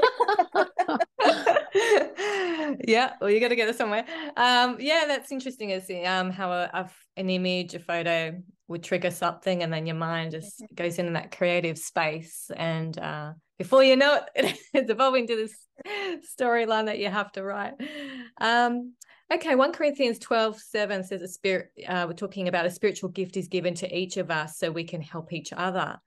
yeah, 2.86 3.14
well, 3.20 3.30
you 3.30 3.40
got 3.40 3.48
to 3.48 3.56
get 3.56 3.68
it 3.68 3.76
somewhere. 3.76 4.04
Um, 4.36 4.76
yeah, 4.80 5.04
that's 5.06 5.30
interesting. 5.30 5.70
Is 5.70 5.90
um 6.04 6.30
how 6.30 6.52
a, 6.52 6.70
a, 6.72 6.90
an 7.16 7.30
image, 7.30 7.74
a 7.74 7.78
photo 7.78 8.40
would 8.68 8.82
trigger 8.82 9.11
something, 9.11 9.62
and 9.62 9.73
then 9.73 9.87
your 9.87 9.96
mind 9.96 10.32
just 10.32 10.61
mm-hmm. 10.61 10.75
goes 10.75 10.99
in 10.99 11.12
that 11.12 11.37
creative 11.37 11.78
space, 11.78 12.50
and 12.56 12.99
uh, 12.99 13.32
before 13.58 13.85
you 13.85 13.96
know 13.96 14.20
it, 14.35 14.58
it's 14.75 14.90
evolving 14.90 15.26
to 15.26 15.37
this 15.37 15.54
storyline 16.38 16.87
that 16.87 16.99
you 16.99 17.08
have 17.08 17.32
to 17.32 17.42
write. 17.42 17.75
Um, 18.40 18.94
okay, 19.32 19.54
one 19.54 19.73
Corinthians 19.73 20.18
twelve 20.18 20.58
seven 20.58 21.04
says 21.04 21.23
a 21.23 21.28
spirit. 21.28 21.70
Uh, 21.87 22.06
we're 22.08 22.14
talking 22.14 22.49
about 22.49 22.66
a 22.66 22.70
spiritual 22.70 23.11
gift 23.11 23.37
is 23.37 23.49
given 23.49 23.75
to 23.75 23.96
each 23.96 24.16
of 24.16 24.30
us 24.30 24.58
so 24.58 24.70
we 24.70 24.85
can 24.85 25.00
help 25.00 25.32
each 25.32 25.52
other. 25.52 25.99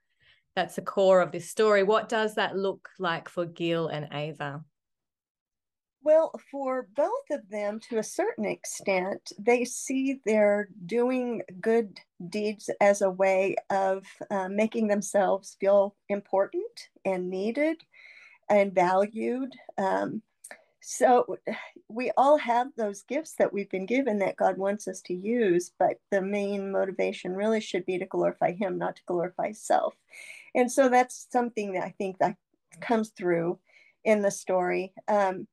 That's 0.55 0.75
the 0.75 0.81
core 0.81 1.21
of 1.21 1.31
this 1.31 1.49
story. 1.49 1.83
What 1.83 2.09
does 2.09 2.35
that 2.35 2.57
look 2.57 2.89
like 2.99 3.29
for 3.29 3.45
Gil 3.45 3.87
and 3.87 4.09
Ava? 4.11 4.63
Well, 6.09 6.33
for 6.49 6.87
both 6.95 7.29
of 7.29 7.47
them, 7.51 7.79
to 7.81 7.99
a 7.99 8.03
certain 8.03 8.45
extent, 8.45 9.31
they 9.37 9.63
see 9.63 10.19
their 10.25 10.69
doing 10.87 11.43
good 11.61 11.99
deeds 12.29 12.67
as 12.81 13.03
a 13.03 13.11
way 13.11 13.57
of 13.69 14.07
uh, 14.31 14.49
making 14.49 14.87
themselves 14.87 15.55
feel 15.59 15.95
important 16.09 16.89
and 17.05 17.29
needed 17.29 17.83
and 18.49 18.73
valued. 18.73 19.53
Um, 19.77 20.23
so 20.81 21.37
we 21.89 22.11
all 22.17 22.39
have 22.39 22.69
those 22.75 23.03
gifts 23.03 23.35
that 23.37 23.53
we've 23.53 23.69
been 23.69 23.85
given 23.85 24.17
that 24.17 24.35
God 24.35 24.57
wants 24.57 24.87
us 24.87 25.01
to 25.01 25.13
use, 25.13 25.73
but 25.77 25.99
the 26.09 26.23
main 26.23 26.71
motivation 26.71 27.35
really 27.35 27.61
should 27.61 27.85
be 27.85 27.99
to 27.99 28.07
glorify 28.07 28.53
Him, 28.53 28.79
not 28.79 28.95
to 28.95 29.03
glorify 29.05 29.51
self. 29.51 29.93
And 30.55 30.71
so 30.71 30.89
that's 30.89 31.27
something 31.31 31.73
that 31.73 31.83
I 31.83 31.93
think 31.99 32.17
that 32.17 32.35
comes 32.81 33.09
through 33.09 33.59
in 34.03 34.23
the 34.23 34.31
story. 34.31 34.91
Um, 35.07 35.47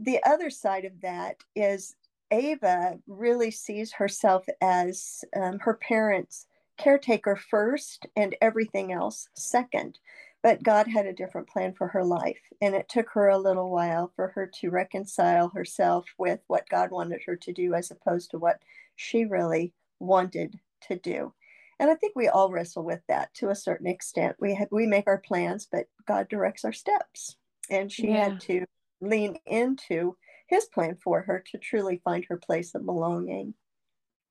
the 0.00 0.22
other 0.24 0.50
side 0.50 0.84
of 0.84 1.00
that 1.02 1.36
is 1.54 1.94
Ava 2.30 2.98
really 3.06 3.50
sees 3.50 3.92
herself 3.92 4.46
as 4.60 5.24
um, 5.36 5.58
her 5.58 5.74
parents' 5.74 6.46
caretaker 6.78 7.36
first 7.36 8.06
and 8.16 8.34
everything 8.40 8.92
else 8.92 9.28
second. 9.34 9.98
But 10.42 10.62
God 10.62 10.86
had 10.88 11.04
a 11.04 11.12
different 11.12 11.48
plan 11.48 11.74
for 11.74 11.88
her 11.88 12.02
life. 12.02 12.40
And 12.62 12.74
it 12.74 12.88
took 12.88 13.10
her 13.10 13.28
a 13.28 13.38
little 13.38 13.70
while 13.70 14.10
for 14.16 14.28
her 14.28 14.50
to 14.60 14.70
reconcile 14.70 15.50
herself 15.50 16.06
with 16.16 16.40
what 16.46 16.68
God 16.70 16.90
wanted 16.90 17.20
her 17.26 17.36
to 17.36 17.52
do 17.52 17.74
as 17.74 17.90
opposed 17.90 18.30
to 18.30 18.38
what 18.38 18.62
she 18.96 19.26
really 19.26 19.74
wanted 19.98 20.58
to 20.88 20.96
do. 20.96 21.34
And 21.78 21.90
I 21.90 21.94
think 21.94 22.14
we 22.16 22.28
all 22.28 22.50
wrestle 22.50 22.84
with 22.84 23.00
that 23.08 23.34
to 23.34 23.50
a 23.50 23.54
certain 23.54 23.86
extent. 23.86 24.36
We 24.40 24.54
have, 24.54 24.68
we 24.70 24.86
make 24.86 25.06
our 25.06 25.18
plans, 25.18 25.68
but 25.70 25.88
God 26.06 26.28
directs 26.28 26.64
our 26.64 26.72
steps. 26.72 27.36
And 27.68 27.92
she 27.92 28.08
yeah. 28.08 28.30
had 28.30 28.40
to 28.42 28.64
lean 29.00 29.36
into 29.46 30.16
his 30.48 30.66
plan 30.66 30.96
for 31.02 31.22
her 31.22 31.42
to 31.52 31.58
truly 31.58 32.00
find 32.04 32.24
her 32.28 32.36
place 32.36 32.74
of 32.74 32.84
belonging. 32.84 33.54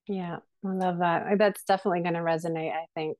Yeah, 0.06 0.38
I 0.64 0.68
love 0.68 0.98
that. 0.98 1.38
That's 1.38 1.64
definitely 1.64 2.02
going 2.02 2.14
to 2.14 2.20
resonate, 2.20 2.72
I 2.72 2.86
think. 2.94 3.16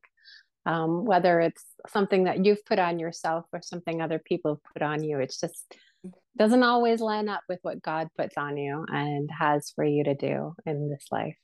Um, 0.67 1.07
whether 1.07 1.41
it's 1.41 1.65
something 1.89 2.25
that 2.25 2.45
you've 2.45 2.65
put 2.67 2.79
on 2.79 2.99
yourself 2.99 3.47
or 3.53 3.61
something 3.63 4.03
other 4.03 4.19
people 4.19 4.53
have 4.53 4.75
put 4.75 4.83
on 4.83 5.03
you, 5.03 5.19
it's 5.19 5.41
just 5.41 5.75
doesn't 6.37 6.63
always 6.63 7.01
line 7.01 7.29
up 7.29 7.43
with 7.49 7.59
what 7.63 7.83
God 7.83 8.09
puts 8.17 8.37
on 8.37 8.57
you 8.57 8.85
and 8.89 9.31
has 9.39 9.73
for 9.75 9.85
you 9.85 10.05
to 10.05 10.15
do 10.15 10.55
in 10.67 10.91
this 10.91 11.07
life. 11.11 11.37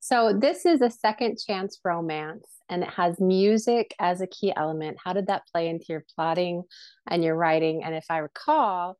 So, 0.00 0.32
this 0.32 0.66
is 0.66 0.82
a 0.82 0.90
second 0.90 1.38
chance 1.38 1.78
romance 1.84 2.46
and 2.68 2.82
it 2.82 2.90
has 2.90 3.20
music 3.20 3.94
as 3.98 4.20
a 4.20 4.26
key 4.26 4.52
element. 4.54 4.98
How 5.02 5.12
did 5.12 5.26
that 5.26 5.46
play 5.52 5.68
into 5.68 5.86
your 5.90 6.04
plotting 6.14 6.62
and 7.08 7.22
your 7.22 7.36
writing? 7.36 7.84
And 7.84 7.94
if 7.94 8.06
I 8.08 8.18
recall, 8.18 8.96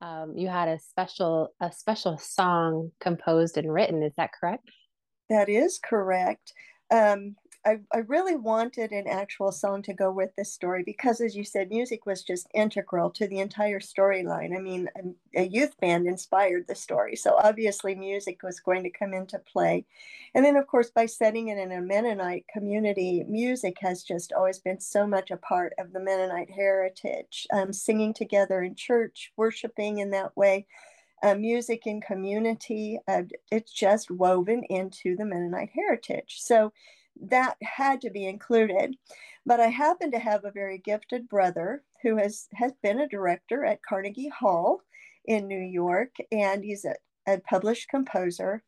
um, 0.00 0.34
you 0.36 0.48
had 0.48 0.68
a 0.68 0.78
special 0.78 1.54
a 1.60 1.72
special 1.72 2.18
song 2.18 2.92
composed 3.00 3.56
and 3.56 3.72
written. 3.72 4.02
Is 4.02 4.12
that 4.16 4.30
correct? 4.38 4.70
That 5.28 5.48
is 5.48 5.80
correct. 5.82 6.52
Um, 6.90 7.36
I, 7.66 7.80
I 7.92 7.98
really 8.06 8.36
wanted 8.36 8.92
an 8.92 9.08
actual 9.08 9.50
song 9.50 9.82
to 9.82 9.92
go 9.92 10.12
with 10.12 10.36
this 10.36 10.52
story 10.52 10.84
because, 10.84 11.20
as 11.20 11.34
you 11.34 11.42
said, 11.42 11.68
music 11.68 12.06
was 12.06 12.22
just 12.22 12.46
integral 12.54 13.10
to 13.10 13.26
the 13.26 13.40
entire 13.40 13.80
storyline. 13.80 14.56
I 14.56 14.60
mean, 14.60 14.88
a, 14.96 15.42
a 15.42 15.46
youth 15.46 15.76
band 15.80 16.06
inspired 16.06 16.68
the 16.68 16.76
story. 16.76 17.16
So 17.16 17.34
obviously, 17.42 17.96
music 17.96 18.44
was 18.44 18.60
going 18.60 18.84
to 18.84 18.90
come 18.90 19.12
into 19.12 19.40
play. 19.40 19.84
And 20.32 20.44
then, 20.44 20.54
of 20.54 20.68
course, 20.68 20.90
by 20.90 21.06
setting 21.06 21.48
it 21.48 21.58
in 21.58 21.72
a 21.72 21.80
Mennonite 21.80 22.46
community, 22.52 23.24
music 23.28 23.78
has 23.80 24.04
just 24.04 24.32
always 24.32 24.60
been 24.60 24.78
so 24.78 25.04
much 25.04 25.32
a 25.32 25.36
part 25.36 25.72
of 25.76 25.92
the 25.92 26.00
Mennonite 26.00 26.50
heritage. 26.50 27.48
Um, 27.52 27.72
singing 27.72 28.14
together 28.14 28.62
in 28.62 28.76
church, 28.76 29.32
worshiping 29.36 29.98
in 29.98 30.10
that 30.10 30.36
way. 30.36 30.66
Uh, 31.26 31.34
music 31.34 31.88
in 31.88 32.00
community, 32.00 33.00
uh, 33.08 33.22
it's 33.50 33.72
just 33.72 34.12
woven 34.12 34.62
into 34.70 35.16
the 35.16 35.24
Mennonite 35.24 35.70
heritage. 35.74 36.36
So 36.38 36.72
that 37.20 37.56
had 37.62 38.00
to 38.02 38.10
be 38.10 38.28
included. 38.28 38.94
But 39.44 39.58
I 39.58 39.66
happen 39.66 40.12
to 40.12 40.20
have 40.20 40.44
a 40.44 40.52
very 40.52 40.78
gifted 40.78 41.28
brother 41.28 41.82
who 42.02 42.16
has, 42.16 42.46
has 42.54 42.74
been 42.80 43.00
a 43.00 43.08
director 43.08 43.64
at 43.64 43.82
Carnegie 43.82 44.28
Hall 44.28 44.82
in 45.24 45.48
New 45.48 45.58
York, 45.58 46.14
and 46.30 46.62
he's 46.62 46.84
a, 46.84 46.94
a 47.26 47.40
published 47.40 47.88
composer. 47.88 48.62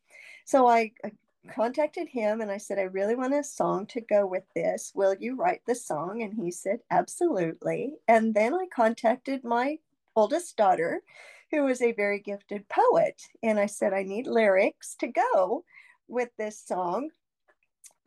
So 0.44 0.66
I, 0.66 0.90
I 1.04 1.12
contacted 1.54 2.08
him 2.08 2.40
and 2.40 2.50
I 2.50 2.58
said, 2.58 2.80
I 2.80 2.82
really 2.82 3.14
want 3.14 3.34
a 3.34 3.44
song 3.44 3.86
to 3.86 4.00
go 4.00 4.26
with 4.26 4.44
this. 4.56 4.90
Will 4.96 5.14
you 5.20 5.36
write 5.36 5.62
the 5.64 5.76
song? 5.76 6.22
And 6.22 6.34
he 6.34 6.50
said, 6.50 6.80
Absolutely. 6.90 7.98
And 8.08 8.34
then 8.34 8.52
I 8.52 8.66
contacted 8.74 9.44
my 9.44 9.78
oldest 10.16 10.56
daughter, 10.56 11.02
who 11.50 11.66
is 11.68 11.82
a 11.82 11.92
very 11.92 12.20
gifted 12.20 12.68
poet. 12.68 13.22
And 13.42 13.58
I 13.58 13.66
said, 13.66 13.92
I 13.92 14.02
need 14.02 14.26
lyrics 14.26 14.96
to 15.00 15.08
go 15.08 15.64
with 16.08 16.30
this 16.36 16.60
song 16.60 17.10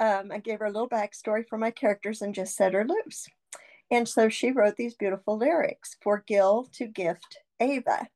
um, 0.01 0.31
I 0.31 0.39
gave 0.39 0.60
her 0.60 0.65
a 0.65 0.71
little 0.71 0.89
backstory 0.89 1.48
for 1.48 1.60
my 1.60 1.69
characters 1.69 2.24
and 2.24 2.33
just 2.33 2.55
set 2.55 2.74
her 2.74 2.83
loose. 2.83 3.27
And 3.91 4.10
so 4.10 4.29
she 4.29 4.51
wrote 4.51 4.75
these 4.75 4.95
beautiful 4.95 5.38
lyrics 5.38 5.95
for 6.01 6.24
Gil 6.25 6.67
to 6.74 6.88
gift 6.88 7.38
Ava 7.60 8.07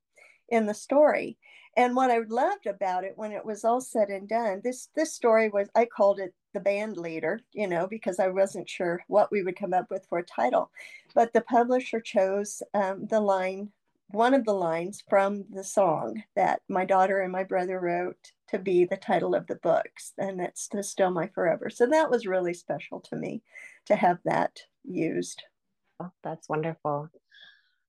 in 0.50 0.66
the 0.66 0.74
story. 0.74 1.38
And 1.78 1.96
what 1.96 2.10
I 2.10 2.20
loved 2.28 2.66
about 2.66 3.04
it 3.04 3.14
when 3.18 3.32
it 3.32 3.46
was 3.46 3.64
all 3.64 3.82
said 3.82 4.10
and 4.10 4.28
done, 4.28 4.62
this 4.64 4.90
this 4.96 5.14
story 5.14 5.50
was 5.50 5.70
I 5.76 5.86
called 5.86 6.20
it 6.20 6.34
the 6.54 6.60
band 6.60 6.98
leader, 6.98 7.42
you 7.52 7.68
know, 7.68 7.86
because 7.86 8.18
I 8.18 8.30
wasn't 8.30 8.70
sure 8.70 9.04
what 9.08 9.32
we 9.32 9.44
would 9.44 9.60
come 9.60 9.74
up 9.74 9.92
with 9.92 10.08
for 10.08 10.20
a 10.20 10.24
title. 10.24 10.72
But 11.14 11.34
the 11.34 11.42
publisher 11.42 12.00
chose 12.00 12.64
um, 12.74 13.06
the 13.08 13.20
line, 13.20 13.72
one 14.10 14.34
of 14.34 14.46
the 14.46 14.54
lines 14.54 15.04
from 15.10 15.46
the 15.50 15.64
song 15.64 16.24
that 16.36 16.62
my 16.70 16.86
daughter 16.86 17.22
and 17.22 17.32
my 17.32 17.44
brother 17.44 17.80
wrote 17.80 18.32
to 18.50 18.60
be 18.60 18.86
the 18.86 18.98
title 18.98 19.36
of 19.36 19.48
the 19.48 19.56
books, 19.56 20.14
and 20.18 20.40
it's 20.40 20.68
that's 20.68 20.90
Still 20.90 21.12
My 21.12 21.28
Forever. 21.28 21.70
So 21.70 21.88
that 21.88 22.12
was 22.12 22.28
really 22.28 22.54
special 22.54 23.02
to 23.02 23.16
me 23.16 23.42
to 23.88 23.96
have 23.96 24.20
that 24.26 24.60
used. 24.84 25.44
Oh, 26.00 26.12
that's 26.24 26.48
wonderful. 26.48 27.10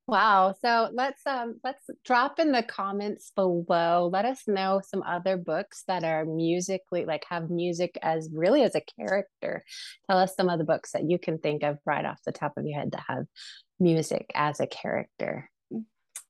Wow. 0.08 0.54
So 0.62 0.88
let's 0.92 1.26
um 1.26 1.60
let's 1.64 1.90
drop 2.04 2.38
in 2.38 2.52
the 2.52 2.62
comments 2.62 3.32
below. 3.34 4.08
Let 4.12 4.24
us 4.24 4.46
know 4.46 4.80
some 4.84 5.02
other 5.02 5.36
books 5.36 5.82
that 5.88 6.04
are 6.04 6.24
musically 6.24 7.04
like 7.04 7.24
have 7.28 7.50
music 7.50 7.98
as 8.02 8.30
really 8.32 8.62
as 8.62 8.76
a 8.76 8.82
character. 9.00 9.64
Tell 10.08 10.18
us 10.18 10.36
some 10.36 10.48
of 10.48 10.58
the 10.58 10.64
books 10.64 10.92
that 10.92 11.10
you 11.10 11.18
can 11.18 11.38
think 11.38 11.64
of 11.64 11.78
right 11.84 12.04
off 12.04 12.20
the 12.24 12.30
top 12.30 12.52
of 12.56 12.64
your 12.64 12.78
head 12.78 12.92
that 12.92 13.02
have 13.08 13.26
music 13.80 14.30
as 14.34 14.60
a 14.60 14.68
character. 14.68 15.50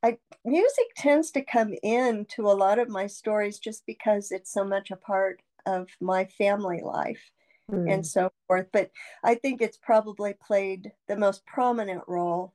I, 0.07 0.19
music 0.45 0.87
tends 0.97 1.33
to 1.33 1.43
come 1.43 1.75
into 1.83 2.43
a 2.43 2.55
lot 2.55 2.79
of 2.79 2.89
my 2.89 3.09
stories 3.09 3.59
just 3.59 3.85
because 3.87 4.31
it's 4.31 4.53
so 4.53 4.65
much 4.65 4.93
a 4.93 4.97
part 4.97 5.43
of 5.67 5.89
my 6.01 6.27
family 6.27 6.81
life 6.85 7.33
mm. 7.71 7.93
and 7.93 8.07
so 8.07 8.31
forth. 8.47 8.69
But 8.73 8.91
I 9.25 9.35
think 9.35 9.61
it's 9.61 9.79
probably 9.79 10.35
played 10.47 10.93
the 11.09 11.17
most 11.17 11.45
prominent 11.45 12.03
role 12.07 12.53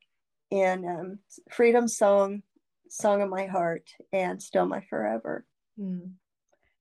in 0.49 0.87
um, 0.87 1.19
Freedom 1.51 1.89
Song, 1.89 2.41
Song 2.89 3.21
of 3.21 3.29
My 3.29 3.47
Heart, 3.47 3.89
and 4.13 4.41
Still 4.41 4.65
My 4.65 4.81
Forever. 4.89 5.45
Mm. 5.77 6.11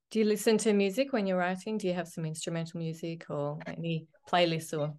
Do 0.09 0.19
you 0.19 0.25
listen 0.25 0.57
to 0.59 0.71
music 0.71 1.11
when 1.11 1.27
you're 1.27 1.37
writing? 1.37 1.77
Do 1.77 1.87
you 1.87 1.93
have 1.93 2.07
some 2.07 2.25
instrumental 2.25 2.79
music 2.79 3.25
or 3.29 3.59
any 3.67 4.07
playlists 4.29 4.77
or? 4.77 4.93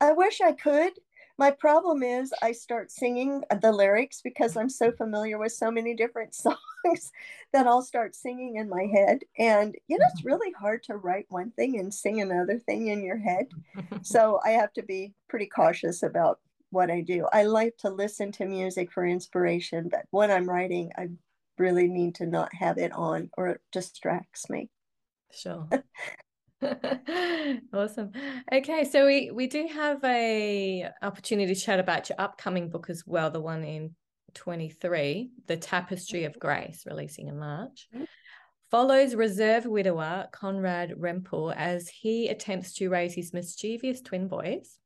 I 0.00 0.12
wish 0.12 0.42
I 0.42 0.52
could 0.52 0.92
my 1.38 1.52
problem 1.52 2.02
is 2.02 2.34
I 2.42 2.52
start 2.52 2.90
singing 2.90 3.44
the 3.62 3.70
lyrics 3.70 4.20
because 4.22 4.56
I'm 4.56 4.68
so 4.68 4.90
familiar 4.90 5.38
with 5.38 5.52
so 5.52 5.70
many 5.70 5.94
different 5.94 6.34
songs 6.34 7.12
that 7.52 7.66
I'll 7.66 7.82
start 7.82 8.16
singing 8.16 8.56
in 8.56 8.68
my 8.68 8.84
head. 8.84 9.20
And 9.38 9.76
you 9.86 9.98
know, 9.98 10.04
it's 10.10 10.20
mm-hmm. 10.20 10.28
really 10.28 10.52
hard 10.52 10.82
to 10.84 10.96
write 10.96 11.26
one 11.28 11.52
thing 11.52 11.78
and 11.78 11.94
sing 11.94 12.20
another 12.20 12.58
thing 12.58 12.88
in 12.88 13.04
your 13.04 13.18
head. 13.18 13.46
so 14.02 14.40
I 14.44 14.50
have 14.50 14.72
to 14.74 14.82
be 14.82 15.14
pretty 15.28 15.46
cautious 15.46 16.02
about 16.02 16.40
what 16.70 16.90
I 16.90 17.00
do. 17.00 17.26
I 17.32 17.44
like 17.44 17.76
to 17.78 17.90
listen 17.90 18.32
to 18.32 18.44
music 18.44 18.92
for 18.92 19.06
inspiration, 19.06 19.88
but 19.88 20.06
when 20.10 20.30
I'm 20.30 20.48
writing, 20.48 20.90
I 20.98 21.08
really 21.56 21.88
need 21.88 22.16
to 22.16 22.26
not 22.26 22.52
have 22.54 22.78
it 22.78 22.92
on 22.92 23.30
or 23.36 23.48
it 23.48 23.60
distracts 23.72 24.50
me. 24.50 24.70
Sure. 25.32 25.68
awesome. 27.72 28.10
Okay 28.52 28.84
so 28.84 29.06
we 29.06 29.30
we 29.30 29.46
do 29.46 29.68
have 29.72 30.02
a 30.04 30.88
opportunity 31.02 31.54
to 31.54 31.60
chat 31.60 31.78
about 31.78 32.08
your 32.08 32.20
upcoming 32.20 32.68
book 32.68 32.90
as 32.90 33.04
well 33.06 33.30
the 33.30 33.40
one 33.40 33.64
in 33.64 33.94
23 34.34 35.30
the 35.46 35.56
tapestry 35.56 36.24
of 36.24 36.38
grace 36.38 36.84
releasing 36.86 37.28
in 37.28 37.38
march. 37.38 37.88
Mm-hmm. 37.94 38.04
follows 38.70 39.14
reserve 39.14 39.66
widower 39.66 40.26
conrad 40.32 40.94
rempel 40.98 41.54
as 41.56 41.88
he 41.88 42.28
attempts 42.28 42.74
to 42.74 42.88
raise 42.88 43.14
his 43.14 43.32
mischievous 43.32 44.00
twin 44.00 44.28
boys 44.28 44.78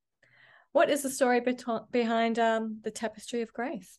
what 0.72 0.90
is 0.90 1.02
the 1.02 1.10
story 1.10 1.42
behind 1.90 2.38
um, 2.38 2.78
the 2.82 2.90
tapestry 2.90 3.42
of 3.42 3.52
grace 3.52 3.98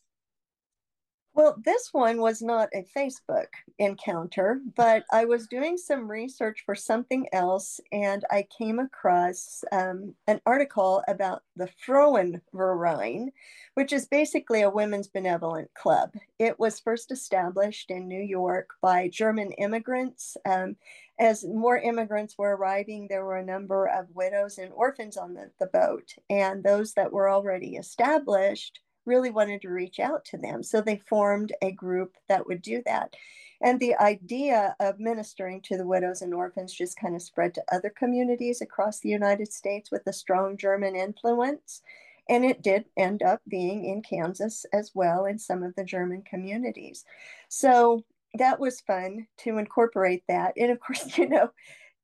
well, 1.35 1.55
this 1.65 1.89
one 1.91 2.21
was 2.21 2.43
not 2.43 2.69
a 2.75 2.85
Facebook 2.95 3.47
encounter, 3.79 4.61
but 4.75 5.03
I 5.11 5.25
was 5.25 5.47
doing 5.47 5.77
some 5.77 6.09
research 6.09 6.61
for 6.63 6.75
something 6.75 7.27
else 7.33 7.79
and 7.91 8.23
I 8.29 8.47
came 8.55 8.77
across 8.77 9.63
um, 9.71 10.13
an 10.27 10.41
article 10.45 11.03
about 11.07 11.41
the 11.55 11.69
Frauenverein, 11.85 13.29
which 13.73 13.91
is 13.91 14.05
basically 14.05 14.61
a 14.61 14.69
women's 14.69 15.07
benevolent 15.07 15.73
club. 15.73 16.13
It 16.37 16.59
was 16.59 16.79
first 16.79 17.11
established 17.11 17.89
in 17.89 18.07
New 18.07 18.21
York 18.21 18.69
by 18.79 19.07
German 19.07 19.53
immigrants. 19.53 20.37
Um, 20.45 20.75
as 21.19 21.43
more 21.43 21.77
immigrants 21.77 22.37
were 22.37 22.55
arriving, 22.55 23.07
there 23.07 23.25
were 23.25 23.37
a 23.37 23.45
number 23.45 23.87
of 23.87 24.05
widows 24.13 24.59
and 24.59 24.71
orphans 24.71 25.17
on 25.17 25.33
the, 25.33 25.49
the 25.59 25.67
boat, 25.67 26.13
and 26.29 26.63
those 26.63 26.93
that 26.93 27.11
were 27.11 27.29
already 27.29 27.75
established 27.75 28.79
really 29.05 29.29
wanted 29.29 29.61
to 29.61 29.69
reach 29.69 29.99
out 29.99 30.25
to 30.25 30.37
them. 30.37 30.63
So 30.63 30.81
they 30.81 30.97
formed 31.07 31.53
a 31.61 31.71
group 31.71 32.15
that 32.29 32.47
would 32.47 32.61
do 32.61 32.81
that. 32.85 33.15
And 33.61 33.79
the 33.79 33.95
idea 33.95 34.75
of 34.79 34.99
ministering 34.99 35.61
to 35.61 35.77
the 35.77 35.87
widows 35.87 36.21
and 36.21 36.33
orphans 36.33 36.73
just 36.73 36.99
kind 36.99 37.15
of 37.15 37.21
spread 37.21 37.53
to 37.55 37.63
other 37.71 37.89
communities 37.89 38.61
across 38.61 38.99
the 38.99 39.09
United 39.09 39.53
States 39.53 39.89
with 39.89 40.05
a 40.05 40.13
strong 40.13 40.57
German 40.57 40.95
influence. 40.95 41.81
And 42.29 42.43
it 42.43 42.61
did 42.61 42.85
end 42.97 43.23
up 43.23 43.41
being 43.47 43.85
in 43.85 44.01
Kansas 44.01 44.65
as 44.73 44.91
well 44.93 45.25
in 45.25 45.39
some 45.39 45.63
of 45.63 45.75
the 45.75 45.83
German 45.83 46.23
communities. 46.23 47.05
So 47.47 48.03
that 48.35 48.59
was 48.59 48.81
fun 48.81 49.27
to 49.39 49.57
incorporate 49.57 50.23
that. 50.27 50.53
And 50.57 50.71
of 50.71 50.79
course, 50.79 51.17
you 51.17 51.29
know, 51.29 51.51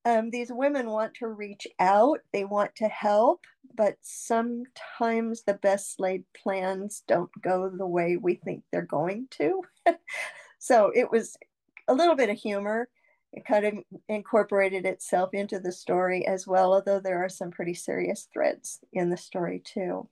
um, 0.06 0.30
these 0.30 0.52
women 0.52 0.90
want 0.90 1.16
to 1.16 1.28
reach 1.28 1.68
out, 1.80 2.20
they 2.32 2.46
want 2.46 2.76
to 2.78 2.88
help, 2.88 3.42
but 3.76 3.98
sometimes 4.02 5.44
the 5.44 5.56
best 5.56 6.00
laid 6.00 6.24
plans 6.34 7.04
don't 7.08 7.32
go 7.42 7.70
the 7.70 7.88
way 7.88 8.18
we 8.18 8.36
think 8.36 8.64
they're 8.72 8.82
going 8.82 9.28
to. 9.32 9.62
so 10.60 10.92
it 10.96 11.12
was 11.12 11.38
a 11.88 11.94
little 11.94 12.16
bit 12.16 12.30
of 12.30 12.38
humor. 12.38 12.88
It 13.34 13.46
kind 13.46 13.66
of 13.66 13.74
incorporated 14.08 14.86
itself 14.86 15.32
into 15.34 15.60
the 15.60 15.72
story 15.72 16.26
as 16.26 16.48
well, 16.48 16.74
although 16.74 17.00
there 17.00 17.24
are 17.24 17.30
some 17.30 17.52
pretty 17.52 17.76
serious 17.76 18.28
threads 18.34 18.80
in 18.94 19.10
the 19.10 19.18
story 19.18 19.62
too. 19.64 20.08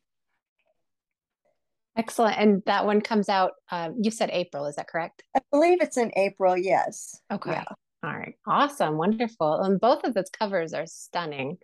Excellent. 1.95 2.37
And 2.37 2.61
that 2.67 2.85
one 2.85 3.01
comes 3.01 3.27
out, 3.27 3.53
um, 3.71 3.95
you 3.99 4.11
said 4.11 4.29
April, 4.31 4.65
is 4.67 4.75
that 4.75 4.87
correct? 4.87 5.23
I 5.35 5.39
believe 5.51 5.81
it's 5.81 5.97
in 5.97 6.11
April, 6.15 6.55
yes. 6.55 7.19
Okay. 7.31 7.51
Yeah. 7.51 7.65
All 8.07 8.17
right. 8.17 8.35
Awesome. 8.47 8.97
Wonderful. 8.97 9.61
And 9.61 9.79
both 9.81 10.03
of 10.03 10.13
those 10.13 10.29
covers 10.29 10.73
are 10.73 10.87
stunning. 10.87 11.57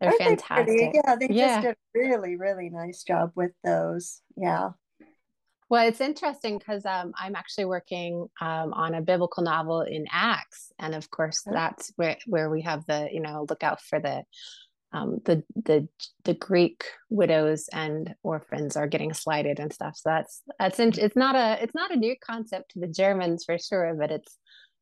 They're 0.00 0.10
Aren't 0.10 0.22
fantastic. 0.22 0.66
They 0.76 0.92
yeah, 0.94 1.16
they 1.16 1.28
yeah. 1.28 1.46
just 1.46 1.62
did 1.62 1.70
a 1.72 2.08
really, 2.08 2.36
really 2.36 2.70
nice 2.70 3.02
job 3.02 3.32
with 3.34 3.50
those. 3.64 4.20
Yeah. 4.36 4.70
Well, 5.68 5.86
it's 5.86 6.00
interesting 6.00 6.58
because 6.58 6.86
um, 6.86 7.12
I'm 7.18 7.34
actually 7.34 7.66
working 7.66 8.28
um, 8.40 8.72
on 8.72 8.94
a 8.94 9.02
biblical 9.02 9.42
novel 9.42 9.82
in 9.82 10.06
Acts, 10.10 10.72
and 10.78 10.94
of 10.94 11.10
course, 11.10 11.42
that's 11.44 11.92
where 11.96 12.16
where 12.26 12.48
we 12.48 12.62
have 12.62 12.86
the 12.86 13.08
you 13.12 13.20
know 13.20 13.44
look 13.48 13.62
out 13.62 13.82
for 13.82 14.00
the 14.00 14.22
um, 14.92 15.18
the 15.24 15.42
the 15.56 15.88
the 16.24 16.34
Greek 16.34 16.84
widows 17.10 17.68
and 17.72 18.14
orphans 18.22 18.76
are 18.76 18.86
getting 18.86 19.12
slighted 19.12 19.58
and 19.58 19.72
stuff. 19.72 19.96
So 19.96 20.10
that's 20.10 20.42
that's 20.58 20.78
it's 20.78 21.16
not 21.16 21.34
a 21.34 21.62
it's 21.62 21.74
not 21.74 21.90
a 21.90 21.96
new 21.96 22.14
concept 22.24 22.70
to 22.70 22.78
the 22.78 22.86
Germans 22.86 23.44
for 23.44 23.58
sure, 23.58 23.94
but 23.98 24.10
it's 24.10 24.38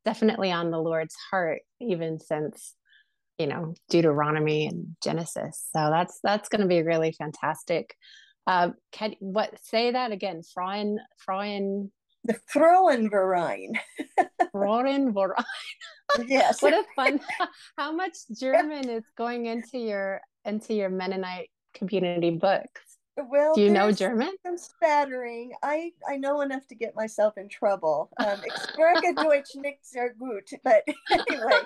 definitely 0.07 0.53
on 0.53 0.71
the 0.71 0.79
Lord's 0.79 1.17
heart 1.31 1.61
even 1.81 2.19
since 2.19 2.75
you 3.39 3.47
know 3.47 3.75
Deuteronomy 3.91 4.67
and 4.67 4.97
Genesis. 5.03 5.69
So 5.75 5.91
that's 5.91 6.19
that's 6.23 6.49
going 6.49 6.63
to 6.63 6.67
be 6.67 6.83
really 6.83 7.13
fantastic. 7.13 7.95
Uh, 8.47 8.71
can 8.93 9.15
what 9.19 9.53
say 9.63 9.91
that 9.91 10.13
again? 10.13 10.43
Frauen, 10.55 10.99
Frauen. 11.19 11.93
The 12.25 12.37
Frauenverein. 12.53 13.77
Frauenverein. 14.53 15.45
yes. 16.27 16.61
what 16.61 16.73
a 16.73 16.83
fun. 16.97 17.21
How 17.77 17.93
much 17.93 18.15
German 18.41 18.89
is 18.89 19.05
going 19.17 19.47
into 19.47 19.79
your 19.79 20.21
into 20.45 20.75
your 20.75 20.89
Mennonite 20.89 21.51
community 21.75 22.31
books? 22.31 22.86
Well, 23.17 23.55
do 23.55 23.63
you 23.63 23.71
know 23.71 23.91
German? 23.93 24.31
Some 24.45 24.59
spattering. 24.59 25.53
I 25.63 25.93
I 26.09 26.17
know 26.17 26.43
enough 26.43 26.67
to 26.69 26.75
get 26.75 26.95
myself 26.95 27.39
in 27.39 27.49
trouble. 27.49 28.11
Um, 28.19 28.41
ich 28.45 28.53
spreche 28.53 29.15
Deutsch 29.17 29.55
nicht 29.55 29.85
sehr 29.85 30.13
gut, 30.15 30.51
but 30.63 30.83
anyway, 31.11 31.63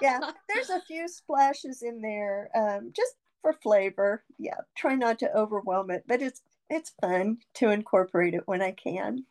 yeah, 0.00 0.20
there's 0.48 0.70
a 0.70 0.80
few 0.86 1.08
splashes 1.08 1.82
in 1.82 2.00
there, 2.00 2.50
um, 2.54 2.92
just 2.94 3.14
for 3.40 3.52
flavor. 3.52 4.22
Yeah, 4.38 4.60
try 4.76 4.94
not 4.94 5.18
to 5.20 5.36
overwhelm 5.36 5.90
it, 5.90 6.04
but 6.06 6.22
it's 6.22 6.40
it's 6.70 6.94
fun 7.00 7.38
to 7.54 7.70
incorporate 7.70 8.34
it 8.34 8.46
when 8.46 8.62
I 8.62 8.70
can. 8.70 9.24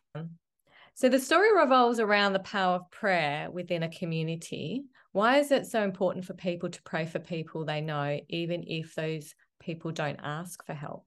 So 0.94 1.08
the 1.08 1.18
story 1.18 1.56
revolves 1.58 1.98
around 1.98 2.34
the 2.34 2.40
power 2.40 2.76
of 2.76 2.90
prayer 2.90 3.50
within 3.50 3.82
a 3.82 3.88
community. 3.88 4.84
Why 5.12 5.38
is 5.38 5.50
it 5.50 5.66
so 5.66 5.82
important 5.82 6.26
for 6.26 6.34
people 6.34 6.68
to 6.68 6.82
pray 6.82 7.06
for 7.06 7.18
people 7.18 7.64
they 7.64 7.80
know, 7.80 8.20
even 8.28 8.62
if 8.66 8.94
those 8.94 9.34
people 9.58 9.90
don't 9.90 10.20
ask 10.22 10.64
for 10.66 10.74
help? 10.74 11.06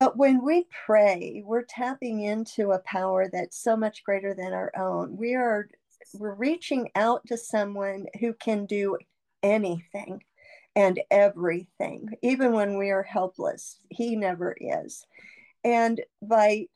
But 0.00 0.16
when 0.16 0.42
we 0.42 0.66
pray, 0.86 1.42
we're 1.44 1.62
tapping 1.62 2.22
into 2.22 2.72
a 2.72 2.78
power 2.78 3.28
that's 3.30 3.62
so 3.62 3.76
much 3.76 4.02
greater 4.02 4.32
than 4.32 4.54
our 4.54 4.72
own. 4.76 5.14
We 5.16 5.34
are 5.34 5.68
we're 6.14 6.34
reaching 6.34 6.90
out 6.96 7.26
to 7.26 7.36
someone 7.36 8.06
who 8.18 8.32
can 8.32 8.64
do 8.64 8.96
anything 9.42 10.24
and 10.74 10.98
everything, 11.10 12.08
even 12.22 12.52
when 12.52 12.78
we 12.78 12.90
are 12.90 13.02
helpless. 13.02 13.78
He 13.90 14.16
never 14.16 14.56
is. 14.58 15.04
And 15.64 16.00
by 16.22 16.68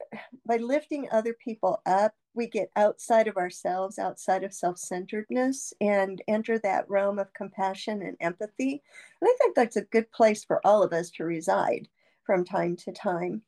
by 0.44 0.58
lifting 0.58 1.08
other 1.10 1.32
people 1.32 1.80
up, 1.86 2.12
we 2.34 2.46
get 2.46 2.68
outside 2.76 3.26
of 3.26 3.38
ourselves, 3.38 3.98
outside 3.98 4.44
of 4.44 4.52
self-centeredness, 4.52 5.72
and 5.80 6.20
enter 6.28 6.58
that 6.58 6.90
realm 6.90 7.18
of 7.18 7.32
compassion 7.32 8.02
and 8.02 8.18
empathy. 8.20 8.82
And 9.22 9.30
I 9.30 9.34
think 9.38 9.56
that's 9.56 9.76
a 9.76 9.82
good 9.82 10.12
place 10.12 10.44
for 10.44 10.60
all 10.66 10.82
of 10.82 10.92
us 10.92 11.10
to 11.12 11.24
reside 11.24 11.88
from 12.24 12.44
time 12.44 12.76
to 12.76 12.92
time. 12.92 13.42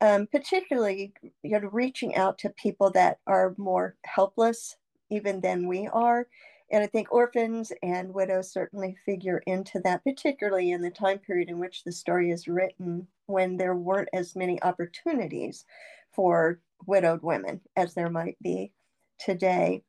Um, 0.00 0.26
particularly, 0.26 1.14
you 1.42 1.60
know, 1.60 1.68
reaching 1.70 2.16
out 2.16 2.38
to 2.38 2.50
people 2.50 2.90
that 2.90 3.18
are 3.26 3.54
more 3.56 3.94
helpless 4.04 4.76
even 5.10 5.40
than 5.40 5.68
we 5.68 5.86
are. 5.86 6.26
And 6.72 6.82
I 6.82 6.86
think 6.86 7.12
orphans 7.12 7.70
and 7.82 8.14
widows 8.14 8.50
certainly 8.50 8.96
figure 9.04 9.42
into 9.46 9.78
that, 9.80 10.02
particularly 10.02 10.72
in 10.72 10.80
the 10.80 10.90
time 10.90 11.18
period 11.18 11.50
in 11.50 11.58
which 11.58 11.84
the 11.84 11.92
story 11.92 12.30
is 12.30 12.48
written, 12.48 13.06
when 13.26 13.58
there 13.58 13.76
weren't 13.76 14.08
as 14.12 14.34
many 14.34 14.60
opportunities 14.62 15.64
for 16.12 16.60
widowed 16.86 17.22
women 17.22 17.60
as 17.76 17.94
there 17.94 18.10
might 18.10 18.36
be 18.42 18.72
today. 19.18 19.82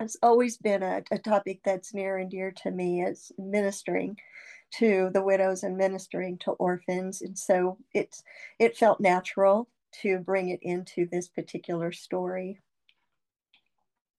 It's 0.00 0.16
always 0.22 0.56
been 0.56 0.82
a, 0.82 1.02
a 1.10 1.18
topic 1.18 1.60
that's 1.64 1.94
near 1.94 2.18
and 2.18 2.30
dear 2.30 2.52
to 2.62 2.70
me 2.70 3.04
as 3.04 3.32
ministering 3.38 4.18
to 4.78 5.10
the 5.12 5.22
widows 5.22 5.62
and 5.62 5.76
ministering 5.76 6.38
to 6.38 6.52
orphans. 6.52 7.22
And 7.22 7.38
so 7.38 7.78
it's 7.92 8.22
it 8.58 8.76
felt 8.76 9.00
natural 9.00 9.68
to 10.02 10.18
bring 10.18 10.50
it 10.50 10.60
into 10.62 11.06
this 11.10 11.28
particular 11.28 11.92
story. 11.92 12.60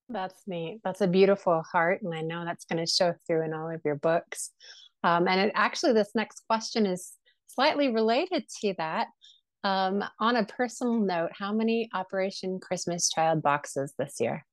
That's 0.08 0.42
neat. 0.46 0.80
That's 0.84 1.00
a 1.00 1.06
beautiful 1.06 1.62
heart. 1.62 2.02
And 2.02 2.14
I 2.14 2.20
know 2.20 2.44
that's 2.44 2.66
going 2.66 2.84
to 2.84 2.90
show 2.90 3.14
through 3.26 3.44
in 3.44 3.54
all 3.54 3.70
of 3.70 3.80
your 3.84 3.94
books. 3.94 4.50
Um, 5.02 5.26
and 5.26 5.40
it, 5.40 5.52
actually, 5.54 5.94
this 5.94 6.10
next 6.14 6.42
question 6.48 6.86
is 6.86 7.12
slightly 7.46 7.92
related 7.92 8.44
to 8.60 8.74
that. 8.78 9.08
Um, 9.64 10.04
on 10.18 10.36
a 10.36 10.44
personal 10.44 10.98
note, 10.98 11.30
how 11.32 11.52
many 11.52 11.88
Operation 11.94 12.58
Christmas 12.60 13.08
Child 13.08 13.42
boxes 13.42 13.94
this 13.96 14.16
year? 14.20 14.44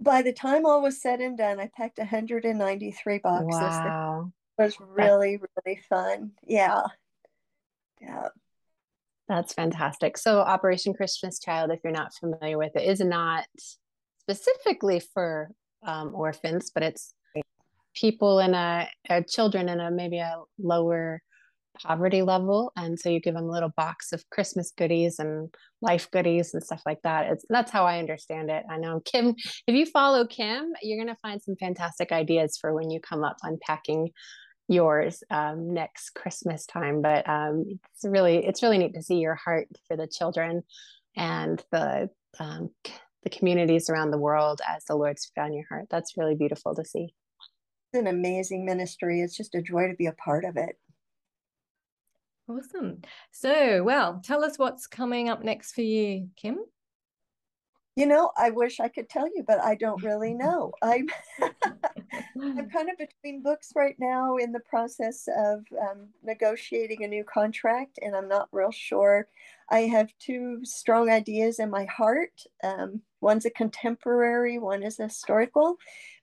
By 0.00 0.22
the 0.22 0.32
time 0.32 0.64
all 0.64 0.82
was 0.82 1.00
said 1.00 1.20
and 1.20 1.36
done, 1.36 1.60
I 1.60 1.70
packed 1.76 1.98
193 1.98 3.18
boxes. 3.18 3.46
Wow 3.50 4.32
was 4.60 4.76
really 4.80 5.38
really 5.38 5.80
fun. 5.88 6.32
Yeah. 6.46 6.82
Yeah. 8.00 8.28
That's 9.28 9.52
fantastic. 9.52 10.16
So 10.18 10.40
operation 10.40 10.94
christmas 10.94 11.38
child 11.38 11.70
if 11.70 11.80
you're 11.84 11.92
not 11.92 12.14
familiar 12.14 12.58
with 12.58 12.76
it 12.76 12.88
is 12.88 13.00
not 13.00 13.44
specifically 14.18 15.00
for 15.14 15.50
um, 15.86 16.14
orphans 16.14 16.70
but 16.72 16.82
it's 16.82 17.14
people 17.94 18.38
in 18.38 18.54
a, 18.54 18.88
a 19.08 19.22
children 19.22 19.68
in 19.68 19.80
a 19.80 19.90
maybe 19.90 20.18
a 20.18 20.36
lower 20.58 21.20
poverty 21.82 22.22
level. 22.22 22.72
And 22.76 22.98
so 22.98 23.08
you 23.08 23.20
give 23.20 23.34
them 23.34 23.44
a 23.44 23.52
little 23.52 23.72
box 23.76 24.12
of 24.12 24.28
christmas 24.30 24.72
goodies 24.76 25.18
and 25.18 25.54
life 25.80 26.10
goodies 26.10 26.52
and 26.52 26.62
stuff 26.62 26.82
like 26.84 27.00
that. 27.02 27.30
It's 27.32 27.44
that's 27.48 27.70
how 27.70 27.84
i 27.84 27.98
understand 27.98 28.50
it. 28.50 28.64
I 28.68 28.76
know 28.76 29.00
kim 29.00 29.34
if 29.66 29.74
you 29.74 29.86
follow 29.86 30.26
kim 30.26 30.72
you're 30.82 31.02
going 31.02 31.14
to 31.14 31.20
find 31.20 31.40
some 31.40 31.56
fantastic 31.56 32.12
ideas 32.12 32.58
for 32.60 32.74
when 32.74 32.90
you 32.90 33.00
come 33.00 33.24
up 33.24 33.36
unpacking 33.42 34.10
yours 34.70 35.22
um, 35.30 35.74
next 35.74 36.10
Christmas 36.10 36.64
time. 36.64 37.02
But 37.02 37.28
um, 37.28 37.64
it's 37.92 38.04
really 38.04 38.46
it's 38.46 38.62
really 38.62 38.78
neat 38.78 38.94
to 38.94 39.02
see 39.02 39.16
your 39.16 39.34
heart 39.34 39.68
for 39.86 39.96
the 39.96 40.06
children 40.06 40.62
and 41.16 41.62
the 41.72 42.08
um, 42.38 42.70
the 43.22 43.30
communities 43.30 43.90
around 43.90 44.12
the 44.12 44.18
world 44.18 44.60
as 44.66 44.84
the 44.84 44.94
Lord's 44.94 45.30
found 45.34 45.54
your 45.54 45.66
heart. 45.68 45.86
That's 45.90 46.16
really 46.16 46.36
beautiful 46.36 46.74
to 46.74 46.84
see. 46.84 47.12
It's 47.92 48.00
an 48.00 48.06
amazing 48.06 48.64
ministry. 48.64 49.20
It's 49.20 49.36
just 49.36 49.54
a 49.54 49.62
joy 49.62 49.88
to 49.88 49.94
be 49.94 50.06
a 50.06 50.12
part 50.12 50.44
of 50.44 50.56
it. 50.56 50.76
Awesome. 52.48 53.02
So, 53.32 53.82
well, 53.82 54.20
tell 54.24 54.44
us 54.44 54.58
what's 54.58 54.86
coming 54.86 55.28
up 55.28 55.44
next 55.44 55.72
for 55.72 55.82
you, 55.82 56.28
Kim. 56.36 56.58
You 57.96 58.06
know, 58.06 58.30
I 58.36 58.50
wish 58.50 58.80
I 58.80 58.88
could 58.88 59.08
tell 59.08 59.26
you, 59.26 59.44
but 59.46 59.60
I 59.60 59.74
don't 59.74 60.02
really 60.02 60.34
know. 60.44 60.72
I'm 60.82 61.08
I'm 62.42 62.70
kind 62.70 62.90
of 62.90 62.98
between 62.98 63.42
books 63.42 63.72
right 63.74 63.96
now 63.98 64.36
in 64.36 64.52
the 64.52 64.60
process 64.60 65.28
of 65.36 65.64
um, 65.80 66.08
negotiating 66.22 67.04
a 67.04 67.08
new 67.08 67.24
contract, 67.24 67.98
and 68.02 68.14
I'm 68.14 68.28
not 68.28 68.48
real 68.52 68.70
sure. 68.70 69.28
I 69.70 69.80
have 69.80 70.12
two 70.18 70.60
strong 70.64 71.10
ideas 71.10 71.58
in 71.58 71.70
my 71.70 71.84
heart. 71.84 72.42
Um, 72.62 73.02
one's 73.20 73.44
a 73.44 73.50
contemporary, 73.50 74.58
one 74.58 74.82
is 74.82 74.96
historical, 74.96 75.76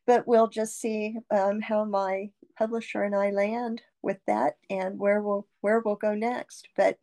but 0.06 0.28
we'll 0.28 0.48
just 0.48 0.80
see 0.80 1.16
um, 1.32 1.62
how 1.62 1.86
my 1.86 2.30
publisher 2.58 3.04
and 3.04 3.16
I 3.16 3.30
land 3.30 3.82
with 4.02 4.18
that 4.28 4.56
and 4.70 4.98
where 5.00 5.22
we'll 5.22 5.48
where 5.62 5.82
we'll 5.84 5.96
go 5.96 6.14
next. 6.16 6.68
But 6.76 6.98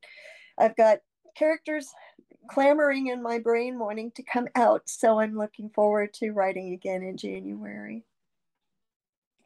I've 0.58 0.76
got 0.76 0.98
characters 1.36 1.92
clamoring 2.48 3.08
in 3.08 3.22
my 3.22 3.38
brain 3.38 3.78
wanting 3.78 4.10
to 4.12 4.22
come 4.22 4.48
out. 4.54 4.82
So 4.86 5.20
I'm 5.20 5.36
looking 5.36 5.70
forward 5.70 6.12
to 6.14 6.30
writing 6.32 6.72
again 6.72 7.02
in 7.02 7.16
January. 7.16 8.04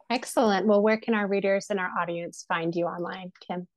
Excellent. 0.09 0.65
Well, 0.65 0.81
where 0.81 0.97
can 0.97 1.13
our 1.13 1.27
readers 1.27 1.67
and 1.69 1.79
our 1.79 1.91
audience 1.99 2.45
find 2.47 2.75
you 2.75 2.85
online, 2.85 3.31
Kim? 3.47 3.67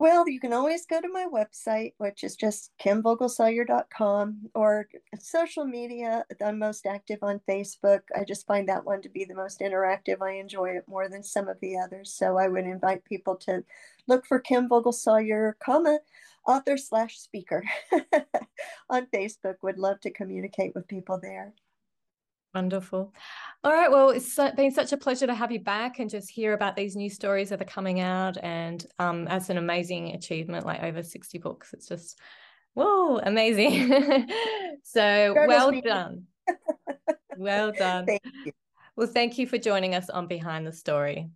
Well, 0.00 0.28
you 0.28 0.38
can 0.38 0.52
always 0.52 0.86
go 0.86 1.00
to 1.00 1.08
my 1.08 1.26
website, 1.26 1.94
which 1.98 2.22
is 2.22 2.36
just 2.36 2.70
kimvogelsawyer.com 2.78 4.50
or 4.54 4.88
social 5.18 5.64
media. 5.64 6.24
I'm 6.40 6.60
most 6.60 6.86
active 6.86 7.18
on 7.22 7.40
Facebook. 7.48 8.02
I 8.14 8.22
just 8.22 8.46
find 8.46 8.68
that 8.68 8.84
one 8.84 9.02
to 9.02 9.08
be 9.08 9.24
the 9.24 9.34
most 9.34 9.58
interactive. 9.58 10.22
I 10.22 10.34
enjoy 10.34 10.70
it 10.70 10.84
more 10.86 11.08
than 11.08 11.24
some 11.24 11.48
of 11.48 11.58
the 11.60 11.76
others. 11.78 12.12
So 12.12 12.38
I 12.38 12.46
would 12.46 12.64
invite 12.64 13.04
people 13.04 13.34
to 13.46 13.64
look 14.06 14.24
for 14.24 14.38
Kim 14.38 14.68
Vogel 14.68 14.92
Sawyer, 14.92 15.56
comma, 15.58 15.98
author 16.46 16.76
slash 16.76 17.18
speaker 17.18 17.64
on 18.90 19.06
Facebook. 19.06 19.56
Would 19.62 19.78
love 19.78 19.98
to 20.02 20.10
communicate 20.12 20.76
with 20.76 20.86
people 20.86 21.18
there. 21.20 21.54
Wonderful. 22.54 23.12
All 23.62 23.72
right. 23.72 23.90
Well, 23.90 24.10
it's 24.10 24.34
been 24.56 24.70
such 24.70 24.92
a 24.92 24.96
pleasure 24.96 25.26
to 25.26 25.34
have 25.34 25.52
you 25.52 25.60
back 25.60 25.98
and 25.98 26.08
just 26.08 26.30
hear 26.30 26.54
about 26.54 26.76
these 26.76 26.96
new 26.96 27.10
stories 27.10 27.50
that 27.50 27.60
are 27.60 27.66
coming 27.66 28.00
out. 28.00 28.38
And 28.42 28.84
um, 28.98 29.26
that's 29.26 29.50
an 29.50 29.58
amazing 29.58 30.14
achievement, 30.14 30.64
like 30.64 30.82
over 30.82 31.02
60 31.02 31.38
books. 31.38 31.74
It's 31.74 31.88
just, 31.88 32.18
whoa, 32.74 33.18
amazing. 33.18 33.92
so 34.82 35.34
well 35.46 35.72
done. 35.82 36.24
well 37.36 37.72
done. 37.72 38.06
Thank 38.06 38.22
well, 38.96 39.06
thank 39.06 39.38
you 39.38 39.46
for 39.46 39.58
joining 39.58 39.94
us 39.94 40.10
on 40.10 40.26
Behind 40.26 40.66
the 40.66 40.72
Story. 40.72 41.28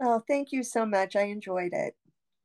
Oh, 0.00 0.22
thank 0.26 0.52
you 0.52 0.62
so 0.62 0.86
much. 0.86 1.16
I 1.16 1.22
enjoyed 1.22 1.72
it 1.72 1.94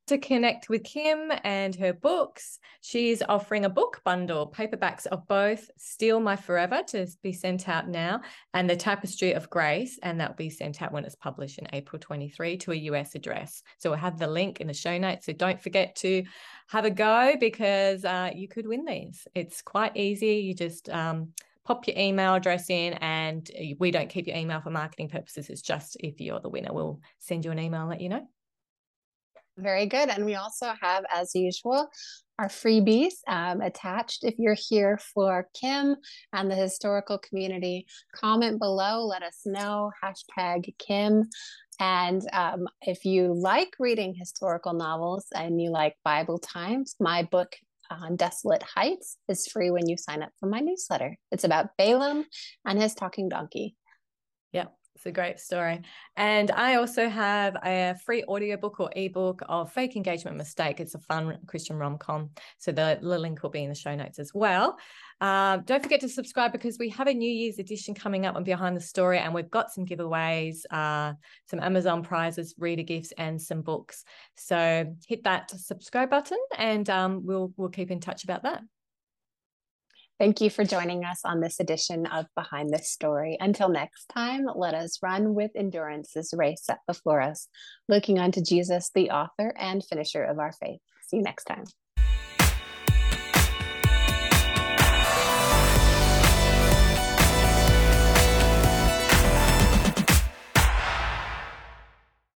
to 0.07 0.17
connect 0.17 0.69
with 0.69 0.83
Kim 0.83 1.31
and 1.43 1.75
her 1.75 1.93
books, 1.93 2.59
she's 2.81 3.23
offering 3.27 3.65
a 3.65 3.69
book 3.69 4.01
bundle, 4.03 4.51
paperbacks 4.51 5.05
of 5.07 5.27
both 5.27 5.69
Still 5.77 6.19
My 6.19 6.35
Forever 6.35 6.81
to 6.87 7.07
be 7.21 7.31
sent 7.31 7.69
out 7.69 7.87
now 7.87 8.21
and 8.53 8.69
The 8.69 8.75
Tapestry 8.75 9.33
of 9.33 9.49
Grace, 9.49 9.99
and 10.03 10.19
that 10.19 10.29
will 10.29 10.35
be 10.35 10.49
sent 10.49 10.81
out 10.81 10.91
when 10.91 11.05
it's 11.05 11.15
published 11.15 11.57
in 11.57 11.67
April 11.71 11.99
23 11.99 12.57
to 12.57 12.71
a 12.71 12.75
US 12.75 13.15
address. 13.15 13.63
So 13.77 13.89
we'll 13.89 13.99
have 13.99 14.19
the 14.19 14.27
link 14.27 14.59
in 14.59 14.67
the 14.67 14.73
show 14.73 14.97
notes. 14.97 15.25
So 15.25 15.33
don't 15.33 15.61
forget 15.61 15.95
to 15.97 16.23
have 16.67 16.85
a 16.85 16.91
go 16.91 17.35
because 17.39 18.03
uh, 18.03 18.31
you 18.35 18.47
could 18.47 18.67
win 18.67 18.85
these. 18.85 19.27
It's 19.33 19.61
quite 19.61 19.95
easy. 19.95 20.35
You 20.35 20.53
just 20.53 20.89
um, 20.89 21.29
pop 21.65 21.87
your 21.87 21.97
email 21.97 22.35
address 22.35 22.69
in 22.69 22.93
and 22.93 23.49
we 23.79 23.91
don't 23.91 24.09
keep 24.09 24.27
your 24.27 24.35
email 24.35 24.59
for 24.59 24.69
marketing 24.69 25.09
purposes. 25.09 25.49
It's 25.49 25.61
just 25.61 25.95
if 26.01 26.19
you're 26.19 26.41
the 26.41 26.49
winner, 26.49 26.73
we'll 26.73 26.99
send 27.19 27.45
you 27.45 27.51
an 27.51 27.59
email, 27.59 27.87
let 27.87 28.01
you 28.01 28.09
know. 28.09 28.27
Very 29.57 29.85
good. 29.85 30.09
And 30.09 30.25
we 30.25 30.35
also 30.35 30.73
have, 30.81 31.05
as 31.13 31.35
usual, 31.35 31.87
our 32.39 32.47
freebies 32.47 33.13
um, 33.27 33.61
attached. 33.61 34.23
If 34.23 34.35
you're 34.39 34.57
here 34.57 34.99
for 35.13 35.47
Kim 35.53 35.95
and 36.33 36.49
the 36.49 36.55
historical 36.55 37.19
community, 37.19 37.85
comment 38.15 38.59
below, 38.59 39.05
let 39.05 39.21
us 39.21 39.41
know, 39.45 39.91
hashtag 40.03 40.73
Kim. 40.79 41.29
And 41.79 42.27
um, 42.33 42.67
if 42.81 43.05
you 43.05 43.33
like 43.33 43.75
reading 43.79 44.15
historical 44.15 44.73
novels 44.73 45.27
and 45.35 45.61
you 45.61 45.69
like 45.69 45.95
Bible 46.03 46.39
Times, 46.39 46.95
my 46.99 47.23
book 47.23 47.55
on 47.91 48.15
Desolate 48.15 48.63
Heights 48.63 49.17
is 49.29 49.47
free 49.47 49.69
when 49.69 49.87
you 49.87 49.97
sign 49.97 50.23
up 50.23 50.31
for 50.39 50.47
my 50.47 50.59
newsletter. 50.59 51.15
It's 51.31 51.43
about 51.43 51.77
Balaam 51.77 52.25
and 52.65 52.81
his 52.81 52.95
talking 52.95 53.29
donkey. 53.29 53.75
Yeah. 54.51 54.67
It's 55.03 55.09
a 55.09 55.11
great 55.11 55.37
story. 55.37 55.81
And 56.15 56.49
I 56.51 56.75
also 56.75 57.09
have 57.09 57.57
a 57.65 57.93
free 58.05 58.23
audiobook 58.23 58.79
or 58.79 58.89
ebook 58.95 59.41
of 59.49 59.69
Fake 59.69 59.97
Engagement 59.97 60.37
Mistake. 60.37 60.79
It's 60.79 60.95
a 60.95 60.99
fun 60.99 61.39
Christian 61.45 61.75
rom 61.77 61.97
com. 61.97 62.29
So 62.57 62.71
the, 62.71 62.99
the 63.01 63.19
link 63.19 63.43
will 63.43 63.49
be 63.49 63.63
in 63.63 63.69
the 63.69 63.75
show 63.75 63.93
notes 63.93 64.17
as 64.17 64.31
well. 64.33 64.77
Um, 65.19 65.63
don't 65.65 65.83
forget 65.83 65.99
to 66.01 66.07
subscribe 66.07 66.53
because 66.53 66.77
we 66.79 66.87
have 66.91 67.07
a 67.07 67.13
New 67.13 67.29
Year's 67.29 67.59
edition 67.59 67.93
coming 67.93 68.25
up 68.25 68.37
on 68.37 68.45
Behind 68.45 68.77
the 68.77 68.81
Story, 68.81 69.19
and 69.19 69.33
we've 69.33 69.51
got 69.51 69.73
some 69.73 69.85
giveaways, 69.85 70.59
uh, 70.71 71.11
some 71.49 71.59
Amazon 71.59 72.01
prizes, 72.01 72.55
reader 72.57 72.83
gifts, 72.83 73.11
and 73.17 73.41
some 73.41 73.61
books. 73.61 74.05
So 74.37 74.85
hit 75.05 75.25
that 75.25 75.51
subscribe 75.51 76.09
button, 76.09 76.39
and 76.57 76.89
um, 76.89 77.25
we'll 77.25 77.51
we'll 77.57 77.67
keep 77.67 77.91
in 77.91 77.99
touch 77.99 78.23
about 78.23 78.43
that. 78.43 78.61
Thank 80.19 80.41
you 80.41 80.49
for 80.49 80.63
joining 80.63 81.03
us 81.03 81.21
on 81.25 81.39
this 81.41 81.59
edition 81.59 82.05
of 82.05 82.27
Behind 82.35 82.69
the 82.69 82.77
Story. 82.77 83.35
Until 83.39 83.67
next 83.67 84.05
time, 84.05 84.45
let 84.55 84.75
us 84.75 84.99
run 85.01 85.33
with 85.33 85.51
endurance 85.55 86.11
this 86.13 86.33
race 86.33 86.63
set 86.63 86.79
before 86.87 87.19
us, 87.19 87.47
looking 87.89 88.19
unto 88.19 88.41
Jesus, 88.41 88.91
the 88.93 89.09
author 89.09 89.53
and 89.57 89.83
finisher 89.83 90.23
of 90.23 90.37
our 90.37 90.51
faith. 90.51 90.79
See 91.07 91.17
you 91.17 91.23
next 91.23 91.45
time. 91.45 91.63